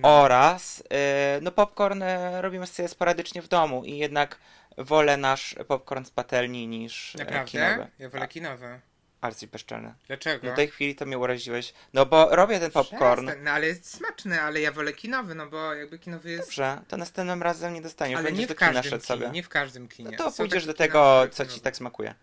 Oraz 0.02 0.84
e, 0.90 1.40
no 1.42 1.52
popcorn 1.52 2.04
e, 2.04 2.42
robimy 2.42 2.68
sobie 2.68 2.90
sporadycznie 2.90 3.42
w 3.42 3.48
domu 3.48 3.84
i 3.86 3.98
jednak 3.98 4.38
wolę 4.78 5.18
nasz 5.18 5.56
popcorn 5.68 6.06
z 6.06 6.12
patelni 6.12 6.68
niż 6.68 7.16
e, 7.16 7.20
Naprawdę? 7.20 7.52
kinowy. 7.52 7.88
Ja 8.00 8.10
wolę 8.10 8.28
kinowy. 8.28 8.80
Arcy 9.22 9.48
bezczelny. 9.48 9.94
Dlaczego? 10.08 10.48
No 10.48 10.54
w 10.54 10.56
tej 10.56 10.68
chwili 10.68 10.96
to 10.96 11.06
mnie 11.06 11.18
uraziłeś. 11.18 11.74
No 11.94 12.06
bo 12.06 12.36
robię 12.36 12.60
ten 12.60 12.72
popcorn. 12.72 13.26
Przestań. 13.26 13.44
No 13.46 13.52
ale 13.52 13.68
jest 13.68 13.94
smaczny, 13.94 14.42
ale 14.42 14.62
ja 14.62 14.72
wolę 14.72 14.94
kinowy, 14.94 15.36
no 15.36 15.48
bo 15.48 15.74
jakby 15.74 16.00
kinowy 16.00 16.32
jest... 16.32 16.44
Dobrze, 16.44 16.82
to 16.88 16.98
następnym 16.98 17.44
razem 17.44 17.74
nie 17.74 17.82
dostaniesz. 17.82 18.20
Ale 18.20 18.32
nie 18.32 18.48
do 18.48 18.54
w 18.54 18.58
każdym 18.58 18.84
kinie, 18.84 19.02
sobie. 19.02 19.30
nie 19.30 19.44
w 19.44 19.50
każdym 19.50 19.88
kinie. 19.88 20.10
No 20.12 20.18
to 20.18 20.32
Są 20.32 20.38
pójdziesz 20.38 20.66
do 20.66 20.74
tego, 20.74 21.28
co 21.32 21.46
ci 21.46 21.60
tak 21.60 21.76
smakuje. 21.76 22.16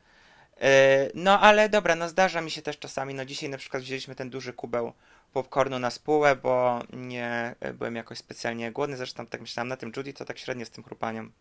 E, 0.61 1.09
No 1.15 1.41
ale 1.41 1.69
dobra, 1.69 1.95
no 1.95 2.09
zdarza 2.09 2.41
mi 2.41 2.51
się 2.51 2.63
też 2.63 2.79
czasami, 2.79 3.15
no 3.15 3.25
dzisiaj 3.25 3.49
na 3.51 3.59
przykład 3.59 3.83
wzięliśmy 3.83 4.15
ten 4.15 4.31
duży 4.31 4.53
kubeł 4.53 4.93
popcornu 5.33 5.79
na 5.79 5.91
spółę, 5.91 6.37
bo 6.37 6.81
nie 6.93 7.55
e, 7.61 7.75
byłem 7.75 7.97
jakoś 7.97 8.19
specjalnie 8.19 8.73
głodny, 8.73 8.97
zresztą 8.97 9.27
tak 9.27 9.41
myślałem 9.41 9.69
na 9.69 9.77
tym 9.77 9.93
Judy, 9.97 10.13
to 10.13 10.25
tak 10.25 10.39
średnio 10.39 10.67
z 10.67 10.71
tym 10.71 10.85
chrupaniem. 10.85 11.33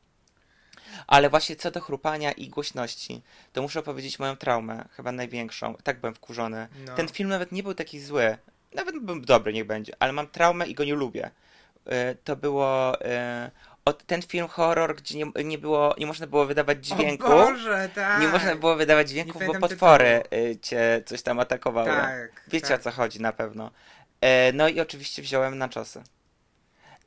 Ale 1.07 1.29
właśnie 1.29 1.55
co 1.55 1.71
do 1.71 1.81
chrupania 1.81 2.31
i 2.31 2.49
głośności, 2.49 3.21
to 3.53 3.61
muszę 3.61 3.83
powiedzieć 3.83 4.19
moją 4.19 4.35
traumę, 4.35 4.85
chyba 4.91 5.11
największą. 5.11 5.75
Tak 5.83 5.99
byłem 5.99 6.15
wkurzony. 6.15 6.67
No. 6.85 6.95
Ten 6.95 7.07
film 7.07 7.29
nawet 7.29 7.51
nie 7.51 7.63
był 7.63 7.73
taki 7.73 7.99
zły. 7.99 8.37
Nawet 8.75 8.99
był 8.99 9.19
dobry, 9.19 9.53
niech 9.53 9.65
będzie, 9.65 9.93
ale 9.99 10.13
mam 10.13 10.27
traumę 10.27 10.67
i 10.67 10.73
go 10.73 10.83
nie 10.83 10.95
lubię. 10.95 11.31
E, 11.85 12.15
To 12.15 12.35
było 12.35 12.97
od, 13.85 14.05
ten 14.05 14.21
film 14.21 14.47
horror, 14.47 14.95
gdzie 14.95 15.17
nie, 15.17 15.43
nie 15.43 15.57
było, 15.57 15.95
nie 15.97 16.05
można 16.05 16.27
było 16.27 16.45
wydawać 16.45 16.85
dźwięku. 16.85 17.27
O 17.27 17.29
Boże, 17.29 17.89
tak. 17.95 18.21
Nie 18.21 18.27
można 18.27 18.55
było 18.55 18.75
wydawać 18.75 19.09
dźwięków, 19.09 19.41
bo 19.47 19.59
potwory 19.59 20.23
y, 20.33 20.57
cię 20.61 21.03
coś 21.05 21.21
tam 21.21 21.39
atakowały. 21.39 21.87
Tak, 21.89 22.43
Wiecie 22.47 22.67
tak. 22.67 22.79
o 22.79 22.83
co 22.83 22.91
chodzi 22.91 23.21
na 23.21 23.33
pewno. 23.33 23.71
E, 24.21 24.53
no 24.53 24.67
i 24.67 24.79
oczywiście 24.79 25.21
wziąłem 25.21 25.57
na 25.57 25.69
czosy. 25.69 26.03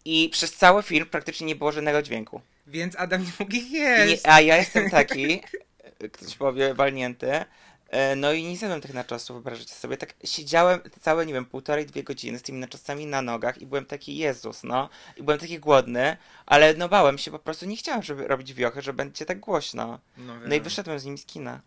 I 0.05 0.29
przez 0.29 0.53
cały 0.53 0.83
film 0.83 1.07
praktycznie 1.07 1.47
nie 1.47 1.57
było 1.57 1.73
żadnego 1.73 2.03
dźwięku. 2.03 2.41
Więc 2.67 2.97
Adam 2.97 3.23
nie 3.23 3.33
mógł 3.39 3.53
ich 3.53 3.71
I, 3.71 3.73
jeść. 3.73 4.23
a 4.27 4.41
ja 4.41 4.57
jestem 4.57 4.91
taki, 4.91 5.43
ktoś 6.13 6.37
powie, 6.37 6.75
walnięty. 6.75 7.45
E, 7.89 8.17
No 8.17 8.33
i 8.33 8.45
nie 8.45 8.57
zjadłem 8.57 8.81
tych 8.81 8.95
naczosów, 8.95 9.37
wyobraźcie 9.37 9.75
sobie. 9.75 9.97
Tak 9.97 10.15
siedziałem 10.25 10.81
całe, 11.01 11.27
nie 11.27 11.33
wiem, 11.33 11.45
półtorej, 11.47 11.87
dwie 11.87 12.03
godziny 12.05 12.39
z 12.39 12.43
tymi 12.43 12.59
naczosami 12.59 13.07
na 13.07 13.23
nogach 13.23 13.59
i 13.59 13.67
byłem 13.67 13.87
taki 13.87 14.17
Jezus, 14.17 14.63
no. 14.65 14.89
I 15.17 15.23
byłem 15.23 15.41
taki 15.41 15.59
głodny, 15.59 16.17
ale 16.47 16.75
no 16.75 16.89
bałem 16.89 17.19
się 17.19 17.31
po 17.31 17.39
prostu, 17.39 17.67
nie 17.67 17.77
chciałem, 17.77 18.03
żeby 18.03 18.29
robić 18.29 18.55
wiochy, 18.55 18.83
że 18.83 18.93
będzie 18.93 19.27
tak 19.27 19.41
głośno. 19.41 20.01
No, 20.17 20.35
No 20.47 20.55
i 20.55 20.61
wyszedłem 20.61 20.99
z 20.99 21.05
nim 21.05 21.19
z 21.19 21.27
kina. 21.27 21.61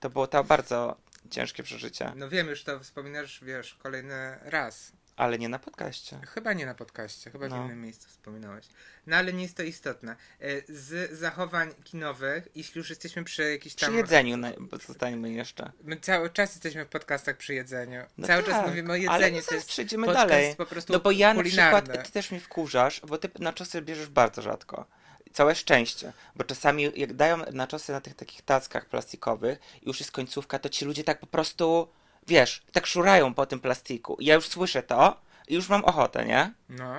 To 0.00 0.10
było 0.10 0.26
to 0.26 0.44
bardzo 0.44 0.96
ciężkie 1.30 1.62
przeżycie, 1.62 2.12
No 2.16 2.28
wiem, 2.28 2.48
już 2.48 2.64
to 2.64 2.80
wspominasz, 2.80 3.44
wiesz, 3.44 3.74
kolejny 3.74 4.38
raz. 4.42 4.92
Ale 5.18 5.38
nie 5.38 5.48
na 5.48 5.58
podcaście. 5.58 6.18
Chyba 6.28 6.52
nie 6.52 6.66
na 6.66 6.74
podcaście, 6.74 7.30
chyba 7.30 7.46
w 7.46 7.50
No. 7.50 7.64
innym 7.64 7.82
miejscu 7.82 8.08
wspominałeś. 8.08 8.66
No 9.06 9.16
ale 9.16 9.32
nie 9.32 9.42
jest 9.42 9.56
to 9.56 9.62
istotne. 9.62 10.16
E, 10.40 10.46
Z 10.74 11.12
zachowań 11.18 11.74
kinowych, 11.84 12.48
jeśli 12.54 12.78
już 12.78 12.90
jesteśmy 12.90 13.24
przy 13.24 13.50
jakichś 13.50 13.74
Przy 13.74 13.86
tam... 13.86 13.94
jedzeniu 13.96 14.36
na- 14.36 14.52
zostańmy 14.86 15.32
jeszcze. 15.32 15.72
My 15.84 16.00
cały 16.00 16.30
czas 16.30 16.50
jesteśmy 16.50 16.84
w 16.84 16.88
podcastach 16.88 17.36
przy 17.36 17.54
jedzeniu. 17.54 18.02
No 18.18 18.26
cały 18.26 18.42
tak, 18.42 18.54
czas 18.54 18.66
mówimy 18.68 18.88
o 18.92 18.92
ale 18.92 19.02
jedzeniu. 19.02 19.36
no 19.36 19.42
to 19.48 19.54
jest 19.54 19.68
przejdziemy 19.68 20.06
dalej. 20.06 20.54
po 20.56 20.66
prostu 20.66 20.92
No 20.92 21.00
bo 21.00 21.10
ja 21.10 21.34
na 21.34 21.40
kulinarny. 21.42 21.82
przykład, 21.82 22.06
ty 22.06 22.12
też 22.12 22.30
mnie 22.30 22.40
wkurzasz, 22.40 23.00
bo 23.06 23.18
ty 23.18 23.30
na 23.38 23.52
czosy 23.52 23.82
bierzesz 23.82 24.08
bardzo 24.08 24.42
rzadko. 24.42 24.86
Całe 25.32 25.54
szczęście, 25.54 26.12
bo 26.36 26.44
czasami 26.44 26.92
jak 26.96 27.12
dają 27.12 27.36
na 27.52 27.66
czosy 27.66 27.92
na 27.92 28.00
tych 28.00 28.14
takich 28.14 28.42
tackach 28.42 28.86
plastikowych 28.86 29.58
i 29.82 29.86
już 29.88 30.00
jest 30.00 30.12
końcówka, 30.12 30.58
to 30.58 30.68
ci 30.68 30.84
ludzie 30.84 31.04
tak 31.04 31.20
po 31.20 31.26
prostu, 31.26 31.88
wiesz, 32.28 32.62
tak 32.72 32.86
szurają 32.86 33.34
po 33.34 33.46
tym 33.46 33.60
plastiku. 33.60 34.16
I 34.20 34.24
ja 34.24 34.34
już 34.34 34.48
słyszę 34.48 34.82
to 34.82 35.20
i 35.48 35.54
już 35.54 35.68
mam 35.68 35.84
ochotę, 35.84 36.24
nie? 36.24 36.52
No. 36.68 36.94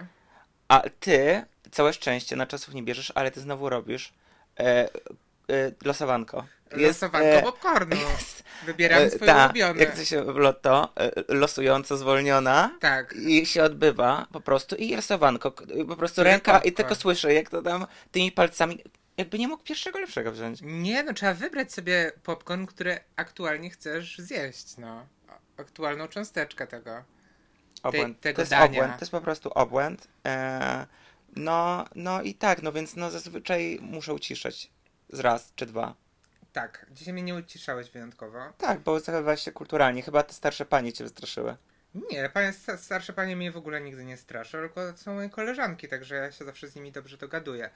A 0.68 0.82
ty, 1.00 1.46
całe 1.72 1.94
szczęście, 1.94 2.36
na 2.36 2.48
czasów 2.48 2.74
nie 2.74 2.84
bierzesz, 2.84 3.12
ale 3.16 3.32
ty 3.32 3.42
znowu 3.42 3.70
robisz 3.70 4.14
e, 4.60 4.64
e, 4.64 4.90
losowanko. 5.86 6.46
Losowanko 6.72 7.28
e, 7.28 7.44
popcornu. 7.44 7.96
jest, 8.12 8.44
Wybieram 8.66 9.04
e, 9.04 9.10
swoje 9.10 9.32
ta, 9.32 9.46
ulubione. 9.46 9.80
Jak 9.80 9.96
to 9.96 10.06
się 10.06 10.24
w 10.24 10.36
lotto, 10.36 10.94
e, 10.96 11.12
losująco 11.28 11.98
zwolniona. 11.98 12.78
Tak. 12.80 13.14
I 13.14 13.46
się 13.46 13.64
odbywa 13.64 14.28
po 14.32 14.42
prostu 14.42 14.76
i 14.76 14.96
losowanko. 14.96 15.52
Po 15.88 15.96
prostu 15.96 16.24
ręka 16.24 16.60
i 16.60 16.72
tylko 16.72 16.96
słyszę, 16.96 17.34
jak 17.34 17.50
to 17.50 17.62
tam 17.62 17.86
tymi 18.12 18.32
palcami. 18.32 18.84
Jakby 19.18 19.40
nie 19.40 19.48
mógł 19.48 19.64
pierwszego 19.64 20.00
lepszego 20.00 20.32
wziąć. 20.32 20.60
Nie, 20.64 21.04
no 21.04 21.14
trzeba 21.14 21.34
wybrać 21.34 21.74
sobie 21.74 22.12
popcorn, 22.24 22.66
który 22.66 23.00
aktualnie 23.16 23.70
chcesz 23.70 24.18
zjeść, 24.18 24.78
no. 24.78 25.06
Aktualną 25.60 26.08
cząsteczkę 26.08 26.68
tego. 26.68 27.04
Obłęd. 27.84 28.20
tego 28.20 28.36
to 28.36 28.42
jest 28.42 28.52
dania. 28.52 28.66
obłęd, 28.66 28.94
to 28.94 29.00
jest 29.02 29.12
po 29.12 29.22
prostu 29.22 29.50
obłęd. 29.50 30.08
E, 30.26 30.88
no, 31.36 31.86
no 31.96 32.22
i 32.22 32.34
tak, 32.34 32.62
no 32.62 32.72
więc 32.72 32.96
no 32.96 33.12
zazwyczaj 33.12 33.80
muszę 33.82 34.14
uciszać. 34.14 34.70
Z 35.10 35.20
raz 35.20 35.52
czy 35.56 35.66
dwa. 35.66 35.96
Tak, 36.54 36.86
dzisiaj 36.92 37.14
mnie 37.14 37.24
nie 37.24 37.36
uciszałeś 37.36 37.90
wyjątkowo. 37.90 38.40
Tak, 38.58 38.80
bo 38.80 39.00
zachowywałeś 39.00 39.42
się 39.42 39.52
kulturalnie. 39.52 40.02
Chyba 40.02 40.24
te 40.24 40.34
starsze 40.34 40.66
panie 40.66 40.94
cię 40.94 41.04
wystraszyły. 41.04 41.56
Nie, 42.12 42.30
panie, 42.30 42.54
sta- 42.54 42.78
starsze 42.78 43.14
panie 43.14 43.36
mnie 43.36 43.52
w 43.52 43.58
ogóle 43.58 43.82
nigdy 43.82 44.06
nie 44.06 44.18
straszą, 44.18 44.58
tylko 44.58 44.98
są 44.98 45.14
moje 45.16 45.30
koleżanki, 45.30 45.88
także 45.88 46.16
ja 46.16 46.32
się 46.32 46.46
zawsze 46.46 46.68
z 46.68 46.76
nimi 46.76 46.92
dobrze 46.92 47.18
dogaduję. 47.18 47.70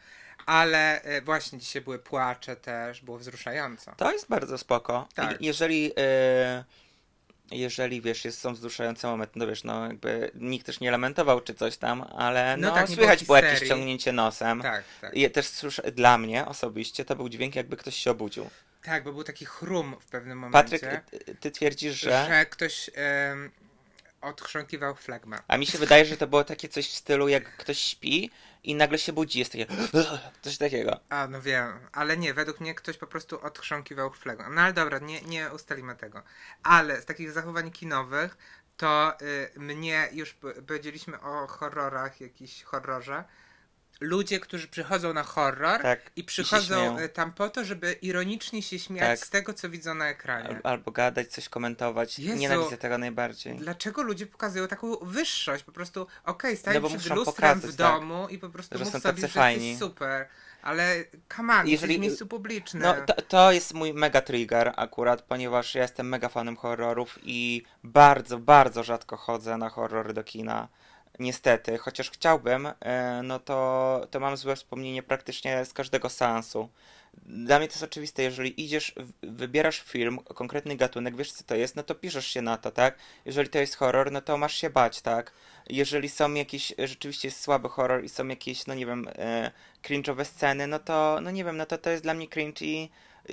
Ale 0.45 1.01
e, 1.01 1.21
właśnie 1.21 1.59
dzisiaj 1.59 1.81
były 1.81 1.99
płacze 1.99 2.55
też, 2.55 3.01
było 3.01 3.17
wzruszająco. 3.17 3.93
To 3.97 4.11
jest 4.11 4.29
bardzo 4.29 4.57
spoko. 4.57 5.07
Tak. 5.15 5.41
I- 5.41 5.45
Jeżeli, 5.45 5.91
e, 5.97 6.63
jeżeli 7.53 8.01
wiesz, 8.01 8.25
jest, 8.25 8.39
są 8.39 8.53
wzruszające 8.53 9.07
momenty, 9.07 9.39
no 9.39 9.47
wiesz, 9.47 9.63
no 9.63 9.87
jakby 9.87 10.31
nikt 10.35 10.65
też 10.65 10.79
nie 10.79 10.91
lamentował 10.91 11.41
czy 11.41 11.53
coś 11.53 11.77
tam, 11.77 12.01
ale 12.01 12.57
No 12.57 12.67
no, 12.67 12.73
tak, 12.73 12.89
słychać 12.89 13.25
było 13.25 13.39
było 13.39 13.49
jakieś 13.49 13.69
ciągnięcie 13.69 14.11
nosem. 14.11 14.61
Tak, 14.61 14.83
tak. 15.01 15.13
I 15.13 15.29
też 15.29 15.47
słyszę, 15.47 15.91
dla 15.91 16.17
mnie 16.17 16.45
osobiście 16.45 17.05
to 17.05 17.15
był 17.15 17.29
dźwięk, 17.29 17.55
jakby 17.55 17.77
ktoś 17.77 17.95
się 17.95 18.11
obudził. 18.11 18.49
Tak, 18.83 19.03
bo 19.03 19.13
był 19.13 19.23
taki 19.23 19.45
chrum 19.45 19.95
w 20.01 20.05
pewnym 20.05 20.37
momencie, 20.37 20.79
Patryk, 20.79 21.39
ty, 21.39 21.51
twierdzisz, 21.51 21.99
że... 21.99 22.25
że 22.29 22.45
ktoś 22.45 22.89
em, 22.93 23.51
odchrząkiwał 24.23 24.95
flagmę. 24.95 25.39
A 25.47 25.57
mi 25.57 25.65
się 25.65 25.77
wydaje, 25.77 26.05
że 26.05 26.17
to 26.17 26.27
było 26.27 26.43
takie 26.43 26.69
coś 26.69 26.89
w 26.89 26.95
stylu, 26.95 27.27
jak 27.27 27.57
ktoś 27.57 27.79
śpi 27.79 28.31
i 28.63 28.75
nagle 28.75 28.97
się 28.97 29.13
budzi, 29.13 29.39
jest 29.39 29.51
takie... 29.51 29.65
Coś 30.41 30.57
takiego. 30.57 30.99
A, 31.09 31.27
no 31.27 31.41
wiem, 31.41 31.79
ale 31.91 32.17
nie, 32.17 32.33
według 32.33 32.59
mnie 32.59 32.75
ktoś 32.75 32.97
po 32.97 33.07
prostu 33.07 33.41
odchrząkiwał 33.41 34.13
flagę. 34.13 34.45
No 34.51 34.61
ale 34.61 34.73
dobra, 34.73 34.99
nie, 34.99 35.21
nie 35.21 35.49
ustalimy 35.53 35.95
tego. 35.95 36.23
Ale 36.63 37.01
z 37.01 37.05
takich 37.05 37.31
zachowań 37.31 37.71
kinowych, 37.71 38.37
to 38.77 39.13
y, 39.21 39.59
mnie 39.59 40.09
już 40.11 40.37
powiedzieliśmy 40.67 41.21
o 41.21 41.47
horrorach, 41.47 42.21
jakiś 42.21 42.63
horrorze. 42.63 43.23
Ludzie, 44.01 44.39
którzy 44.39 44.67
przychodzą 44.67 45.13
na 45.13 45.23
horror 45.23 45.81
Tak, 45.81 46.11
i 46.15 46.19
i 46.19 46.23
przychodzą 46.23 46.75
śmieją. 46.75 46.99
y, 46.99 47.09
tam 47.09 47.31
po 47.33 47.49
to, 47.49 47.63
żeby 47.65 47.93
ironicznie 47.93 48.61
się 48.61 48.79
śmiać 48.79 49.19
Tak. 49.19 49.27
z 49.27 49.29
tego, 49.29 49.53
co 49.53 49.69
widzą 49.69 49.93
na 49.95 50.07
ekranie. 50.09 50.49
Al- 50.49 50.61
Albo 50.63 50.91
gadać, 50.91 51.27
coś 51.27 51.49
komentować. 51.49 52.19
Jezu. 52.19 52.37
Nienawidzę 52.39 52.77
tego 52.77 52.97
najbardziej. 52.97 53.55
Dlaczego 53.57 54.01
ludzie 54.03 54.27
pokazują 54.27 54.67
taką 54.67 54.95
wyższość? 55.01 55.63
Po 55.63 55.71
prostu, 55.71 56.07
okej, 56.25 56.57
staj 56.57 56.73
No 56.75 56.81
bo 56.81 56.87
przed 56.89 57.05
lustrem 57.15 57.25
pokazać, 57.25 57.71
w 57.71 57.75
tak, 57.75 57.93
domu 57.99 58.27
i 58.29 58.37
po 58.37 58.49
prostu 58.49 58.77
że 58.77 58.83
mów 58.83 58.93
są 58.93 58.99
sobie, 58.99 59.21
tacy 59.21 59.33
fajni. 59.33 59.77
super. 59.77 60.27
Ale 60.61 60.95
come 61.37 61.53
on, 61.53 61.67
Jeżeli- 61.67 61.97
w 61.97 62.01
miejscu 62.01 62.27
publicznym. 62.27 62.83
No, 62.83 62.93
to, 63.05 63.21
to 63.21 63.51
jest 63.51 63.73
mój 63.73 63.93
mega 63.93 64.21
trigger 64.21 64.73
akurat, 64.75 65.21
ponieważ 65.21 65.75
ja 65.75 65.81
jestem 65.81 66.09
mega 66.09 66.29
fanem 66.29 66.55
horrorów 66.55 67.19
i 67.23 67.63
bardzo, 67.83 68.37
bardzo 68.39 68.83
rzadko 68.83 69.17
chodzę 69.17 69.57
na 69.57 69.69
horrory 69.69 70.13
do 70.13 70.23
kina. 70.23 70.67
Niestety, 71.19 71.77
chociaż 71.77 72.11
chciałbym, 72.11 72.67
e, 72.79 73.21
no 73.23 73.39
to, 73.39 74.01
to 74.11 74.19
mam 74.19 74.37
złe 74.37 74.55
wspomnienie 74.55 75.03
praktycznie 75.03 75.65
z 75.65 75.73
każdego 75.73 76.09
seansu. 76.09 76.69
Dla 77.25 77.59
mnie 77.59 77.67
to 77.67 77.73
jest 77.73 77.83
oczywiste, 77.83 78.23
jeżeli 78.23 78.61
idziesz, 78.61 78.95
wybierasz 79.23 79.81
film, 79.81 80.19
konkretny 80.19 80.75
gatunek, 80.75 81.15
wiesz 81.15 81.31
co 81.31 81.43
to 81.43 81.55
jest, 81.55 81.75
no 81.75 81.83
to 81.83 81.95
piszesz 81.95 82.27
się 82.27 82.41
na 82.41 82.57
to, 82.57 82.71
tak? 82.71 82.97
Jeżeli 83.25 83.49
to 83.49 83.59
jest 83.59 83.75
horror, 83.75 84.11
no 84.11 84.21
to 84.21 84.37
masz 84.37 84.55
się 84.55 84.69
bać, 84.69 85.01
tak? 85.01 85.31
Jeżeli 85.69 86.09
są 86.09 86.33
jakieś, 86.33 86.73
rzeczywiście 86.77 87.27
jest 87.27 87.41
słaby 87.41 87.69
horror 87.69 88.03
i 88.03 88.09
są 88.09 88.27
jakieś, 88.27 88.67
no 88.67 88.73
nie 88.73 88.85
wiem, 88.85 89.07
e, 89.15 89.51
cringe'owe 89.83 90.25
sceny, 90.25 90.67
no 90.67 90.79
to, 90.79 91.19
no 91.21 91.31
nie 91.31 91.43
wiem, 91.43 91.57
no 91.57 91.65
to 91.65 91.77
to 91.77 91.89
jest 91.89 92.03
dla 92.03 92.13
mnie 92.13 92.27
cringe 92.27 92.65
i 92.65 92.89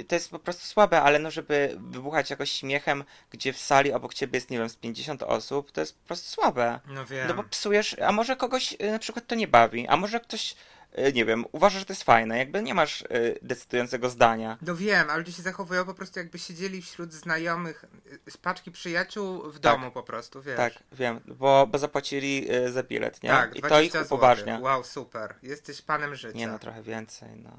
to 0.08 0.14
jest 0.14 0.30
po 0.30 0.38
prostu 0.38 0.66
słabe, 0.66 1.02
ale 1.02 1.18
no 1.18 1.30
żeby 1.30 1.76
wybuchać 1.80 2.30
jakoś 2.30 2.50
śmiechem, 2.50 3.04
gdzie 3.30 3.52
w 3.52 3.58
sali 3.58 3.92
obok 3.92 4.14
ciebie 4.14 4.36
jest, 4.36 4.50
nie 4.50 4.58
wiem, 4.58 4.68
z 4.68 4.76
50 4.76 5.22
osób, 5.22 5.72
to 5.72 5.80
jest 5.80 5.98
po 5.98 6.06
prostu 6.06 6.30
słabe. 6.30 6.80
No 6.86 7.06
wiem. 7.06 7.28
No 7.28 7.34
bo 7.34 7.42
psujesz, 7.42 7.96
a 7.98 8.12
może 8.12 8.36
kogoś 8.36 8.72
y, 8.72 8.90
na 8.90 8.98
przykład 8.98 9.26
to 9.26 9.34
nie 9.34 9.48
bawi, 9.48 9.88
a 9.88 9.96
może 9.96 10.20
ktoś, 10.20 10.56
y, 10.98 11.12
nie 11.12 11.24
wiem, 11.24 11.44
uważa, 11.52 11.78
że 11.78 11.84
to 11.84 11.92
jest 11.92 12.04
fajne, 12.04 12.38
jakby 12.38 12.62
nie 12.62 12.74
masz 12.74 13.02
y, 13.02 13.38
decydującego 13.42 14.10
zdania. 14.10 14.58
No 14.62 14.76
wiem, 14.76 15.10
ale 15.10 15.18
ludzie 15.18 15.32
się 15.32 15.42
zachowują 15.42 15.84
po 15.84 15.94
prostu 15.94 16.18
jakby 16.18 16.38
siedzieli 16.38 16.82
wśród 16.82 17.12
znajomych, 17.12 17.84
z 18.28 18.36
paczki 18.36 18.70
przyjaciół 18.70 19.50
w 19.50 19.60
Tak. 19.60 19.62
domu 19.62 19.90
po 19.90 20.02
prostu, 20.02 20.42
wiesz. 20.42 20.56
Tak, 20.56 20.72
wiem, 20.92 21.20
bo, 21.26 21.66
bo 21.66 21.78
zapłacili 21.78 22.54
y, 22.54 22.72
za 22.72 22.82
bilet, 22.82 23.22
nie? 23.22 23.30
Tak, 23.30 23.56
I 23.56 23.60
to 23.60 23.68
20 23.68 24.00
ich 24.00 24.06
upoważnia. 24.06 24.58
Wow, 24.58 24.84
super. 24.84 25.34
Jesteś 25.42 25.82
panem 25.82 26.14
życia. 26.14 26.38
Nie 26.38 26.46
no, 26.46 26.58
trochę 26.58 26.82
więcej, 26.82 27.28
no. 27.36 27.50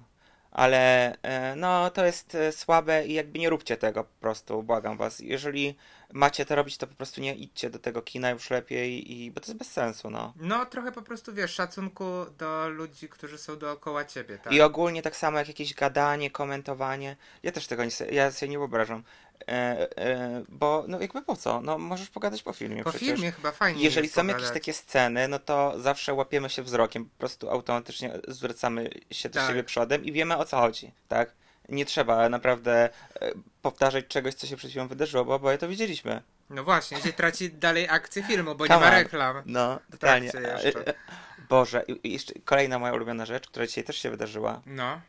Ale 0.52 1.14
e, 1.24 1.56
no, 1.56 1.90
to 1.90 2.06
jest 2.06 2.36
e, 2.36 2.52
słabe 2.52 3.06
i 3.08 3.14
jakby 3.14 3.40
nie 3.40 3.50
róbcie 3.50 3.78
tego 3.78 4.04
po 4.04 4.20
prostu, 4.20 4.64
błagam 4.64 4.98
was. 4.98 5.20
Jeżeli 5.20 5.76
macie 6.14 6.46
to 6.46 6.56
robić, 6.56 6.78
to 6.78 6.88
po 6.88 6.96
prostu 6.96 7.22
nie 7.22 7.36
idźcie 7.36 7.70
do 7.70 7.80
tego 7.80 8.02
kina 8.02 8.30
już 8.30 8.50
lepiej, 8.50 9.12
i, 9.12 9.32
bo 9.32 9.42
to 9.42 9.48
jest 9.48 9.58
bez 9.58 9.72
sensu, 9.72 10.10
no. 10.10 10.34
No 10.36 10.66
trochę 10.66 10.92
po 10.92 11.02
prostu, 11.02 11.34
wiesz, 11.34 11.54
szacunku 11.54 12.06
do 12.38 12.70
ludzi, 12.70 13.10
którzy 13.10 13.38
są 13.38 13.58
dookoła 13.58 14.06
ciebie, 14.06 14.38
tak? 14.38 14.54
I 14.54 14.62
ogólnie 14.62 15.02
tak 15.02 15.16
samo 15.16 15.38
jak 15.38 15.48
jakieś 15.48 15.74
gadanie, 15.74 16.32
komentowanie. 16.32 17.16
Ja 17.44 17.52
też 17.52 17.68
tego 17.68 17.86
nie, 17.86 17.92
ja 18.12 18.32
sobie 18.32 18.50
nie 18.50 18.58
wyobrażam. 18.58 19.04
E, 19.48 19.98
e, 19.98 20.44
bo 20.50 20.86
no 20.88 21.00
jakby 21.00 21.22
po 21.22 21.36
co? 21.36 21.62
No 21.62 21.78
możesz 21.78 22.10
pogadać 22.10 22.44
po 22.44 22.54
filmie 22.54 22.84
Po 22.84 22.90
przecież. 22.90 23.10
filmie 23.10 23.32
chyba 23.32 23.52
fajnie 23.52 23.84
Jeżeli 23.84 24.10
są 24.10 24.22
pogadać. 24.22 24.42
jakieś 24.42 24.54
takie 24.54 24.74
sceny, 24.74 25.28
no 25.28 25.40
to 25.40 25.80
zawsze 25.80 26.14
łapiemy 26.14 26.50
się 26.50 26.64
wzrokiem, 26.64 27.06
po 27.06 27.18
prostu 27.18 27.50
automatycznie 27.50 28.20
zwracamy 28.28 28.90
się 29.12 29.30
do 29.30 29.40
Tak. 29.40 29.48
siebie 29.50 29.64
przodem 29.64 30.06
i 30.06 30.12
wiemy 30.12 30.38
o 30.38 30.46
co 30.46 30.58
chodzi, 30.58 30.92
tak? 31.08 31.34
Nie 31.70 31.86
trzeba 31.86 32.30
naprawdę 32.30 32.90
e, 33.22 33.32
powtarzać 33.62 34.08
czegoś, 34.08 34.34
co 34.34 34.48
się 34.48 34.58
przed 34.58 34.72
chwilą 34.72 34.88
wydarzyło, 34.88 35.26
bo 35.26 35.36
oboje 35.36 35.58
to 35.58 35.68
widzieliśmy. 35.68 36.22
No 36.50 36.64
właśnie, 36.64 37.02
się 37.02 37.14
traci 37.14 37.52
dalej 37.52 37.90
akcję 37.90 38.24
filmu, 38.24 38.56
bo 38.56 38.68
Come 38.68 38.80
nie 38.80 38.86
ma 38.86 38.90
reklam. 38.90 39.44
No, 39.46 39.80
totalnie. 39.92 40.32
trakcie 40.32 40.68
jeszcze. 40.68 40.94
Boże, 41.50 41.84
i 42.04 42.14
jeszcze 42.14 42.34
kolejna 42.46 42.80
moja 42.80 42.94
ulubiona 42.94 43.26
rzecz, 43.26 43.48
która 43.48 43.68
dzisiaj 43.68 43.84
też 43.84 43.98
się 43.98 44.10
wydarzyła. 44.10 44.62
No. 44.66 45.02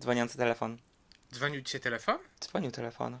Dzwoniący 0.00 0.38
telefon. 0.38 0.78
Dzwonił 1.34 1.62
ci 1.62 1.72
się 1.72 1.80
telefon? 1.80 2.18
Dzwonił 2.40 2.70
telefon. 2.70 3.18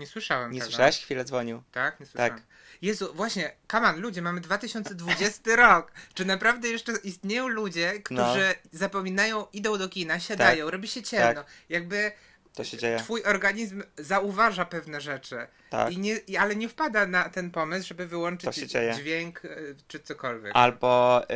Nie 0.00 0.06
słyszałem 0.06 0.52
Nie 0.52 0.58
tego. 0.60 0.70
słyszałeś? 0.70 0.98
Chwilę 0.98 1.24
dzwonił. 1.24 1.62
Tak? 1.72 2.00
Nie 2.00 2.06
słyszałem. 2.06 2.32
Tak. 2.34 2.42
Jezu, 2.82 3.12
właśnie, 3.14 3.52
kaman, 3.66 4.00
ludzie, 4.00 4.22
mamy 4.22 4.40
2020 4.40 5.56
rok. 5.56 5.92
Czy 6.14 6.24
naprawdę 6.24 6.68
jeszcze 6.68 6.92
istnieją 7.04 7.48
ludzie, 7.48 7.92
którzy 8.00 8.54
zapominają, 8.72 9.46
idą 9.52 9.78
do 9.78 9.88
kina, 9.88 10.20
siadają, 10.20 10.64
Tak. 10.64 10.72
robi 10.72 10.88
się 10.88 11.02
ciemno. 11.02 11.42
Tak. 11.42 11.52
Jakby 11.68 12.12
To 12.54 12.64
się 12.64 12.78
dzieje. 12.78 12.98
twój 12.98 13.22
organizm 13.24 13.82
zauważa 13.98 14.64
pewne 14.64 15.00
rzeczy. 15.00 15.46
Tak. 15.70 15.92
I 15.92 15.98
nie, 15.98 16.16
i, 16.16 16.36
ale 16.36 16.56
nie 16.56 16.68
wpada 16.68 17.06
na 17.06 17.28
ten 17.28 17.50
pomysł, 17.50 17.88
żeby 17.88 18.06
wyłączyć 18.06 18.56
dźwięk 18.96 19.44
y, 19.44 19.76
czy 19.88 20.00
cokolwiek. 20.00 20.52
Albo 20.54 21.22
y, 21.24 21.26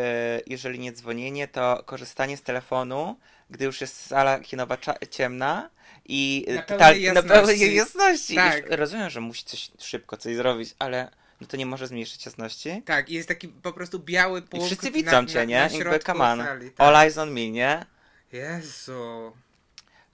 jeżeli 0.46 0.78
nie 0.78 0.92
dzwonienie, 0.92 1.48
to 1.48 1.82
korzystanie 1.86 2.36
z 2.36 2.42
telefonu, 2.42 3.18
gdy 3.50 3.64
już 3.64 3.80
jest 3.80 4.06
sala 4.06 4.40
kinowa 4.40 4.76
ciemna 5.10 5.70
i 6.04 6.46
y, 6.48 6.54
Na 6.54 6.62
total- 6.62 6.78
pełnej 6.78 7.02
na 7.02 7.12
jasności. 7.12 7.28
pełnej 7.58 7.74
jasności. 7.74 8.34
Tak. 8.34 8.70
Rozumiem, 8.70 9.10
że 9.10 9.20
musi 9.20 9.44
coś 9.44 9.70
szybko 9.78 10.16
coś 10.16 10.36
zrobić, 10.36 10.74
ale 10.78 11.10
no 11.40 11.46
to 11.46 11.56
nie 11.56 11.66
może 11.66 11.86
zmniejszyć 11.86 12.26
jasności. 12.26 12.82
Tak, 12.84 13.08
i 13.10 13.14
jest 13.14 13.28
taki 13.28 13.48
po 13.48 13.72
prostu 13.72 13.98
biały 13.98 14.38
I 14.38 14.42
punkt 14.42 14.66
wszyscy 14.66 14.86
na- 14.86 14.92
widzą 14.92 15.22
na, 15.22 15.28
cię, 15.28 15.38
na, 15.38 15.44
nie? 15.44 15.68
Na 15.70 15.78
Jakby 15.78 15.98
come 15.98 16.24
on. 16.24 16.44
sali, 16.44 16.70
tak. 16.70 16.86
All 16.86 16.96
eyes 16.96 17.18
on 17.18 17.30
me, 17.32 17.50
nie? 17.50 17.86
Jezu. 18.32 19.32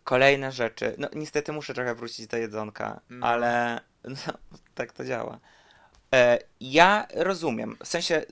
Kolejne 0.05 0.53
rzeczy. 0.53 0.95
No 0.99 1.09
niestety 1.15 1.53
muszę 1.53 1.75
trochę 1.75 1.95
wrócić 1.95 2.27
do 2.27 2.37
jedzonka, 2.37 3.01
No. 3.11 3.27
ale 3.27 3.81
no, 4.05 4.33
tak 4.75 4.93
to 4.93 5.05
działa. 5.05 5.39
E, 6.15 6.39
ja 6.61 7.07
rozumiem, 7.15 7.77
w 7.85 7.89
sensie 7.89 8.15
y, 8.17 8.25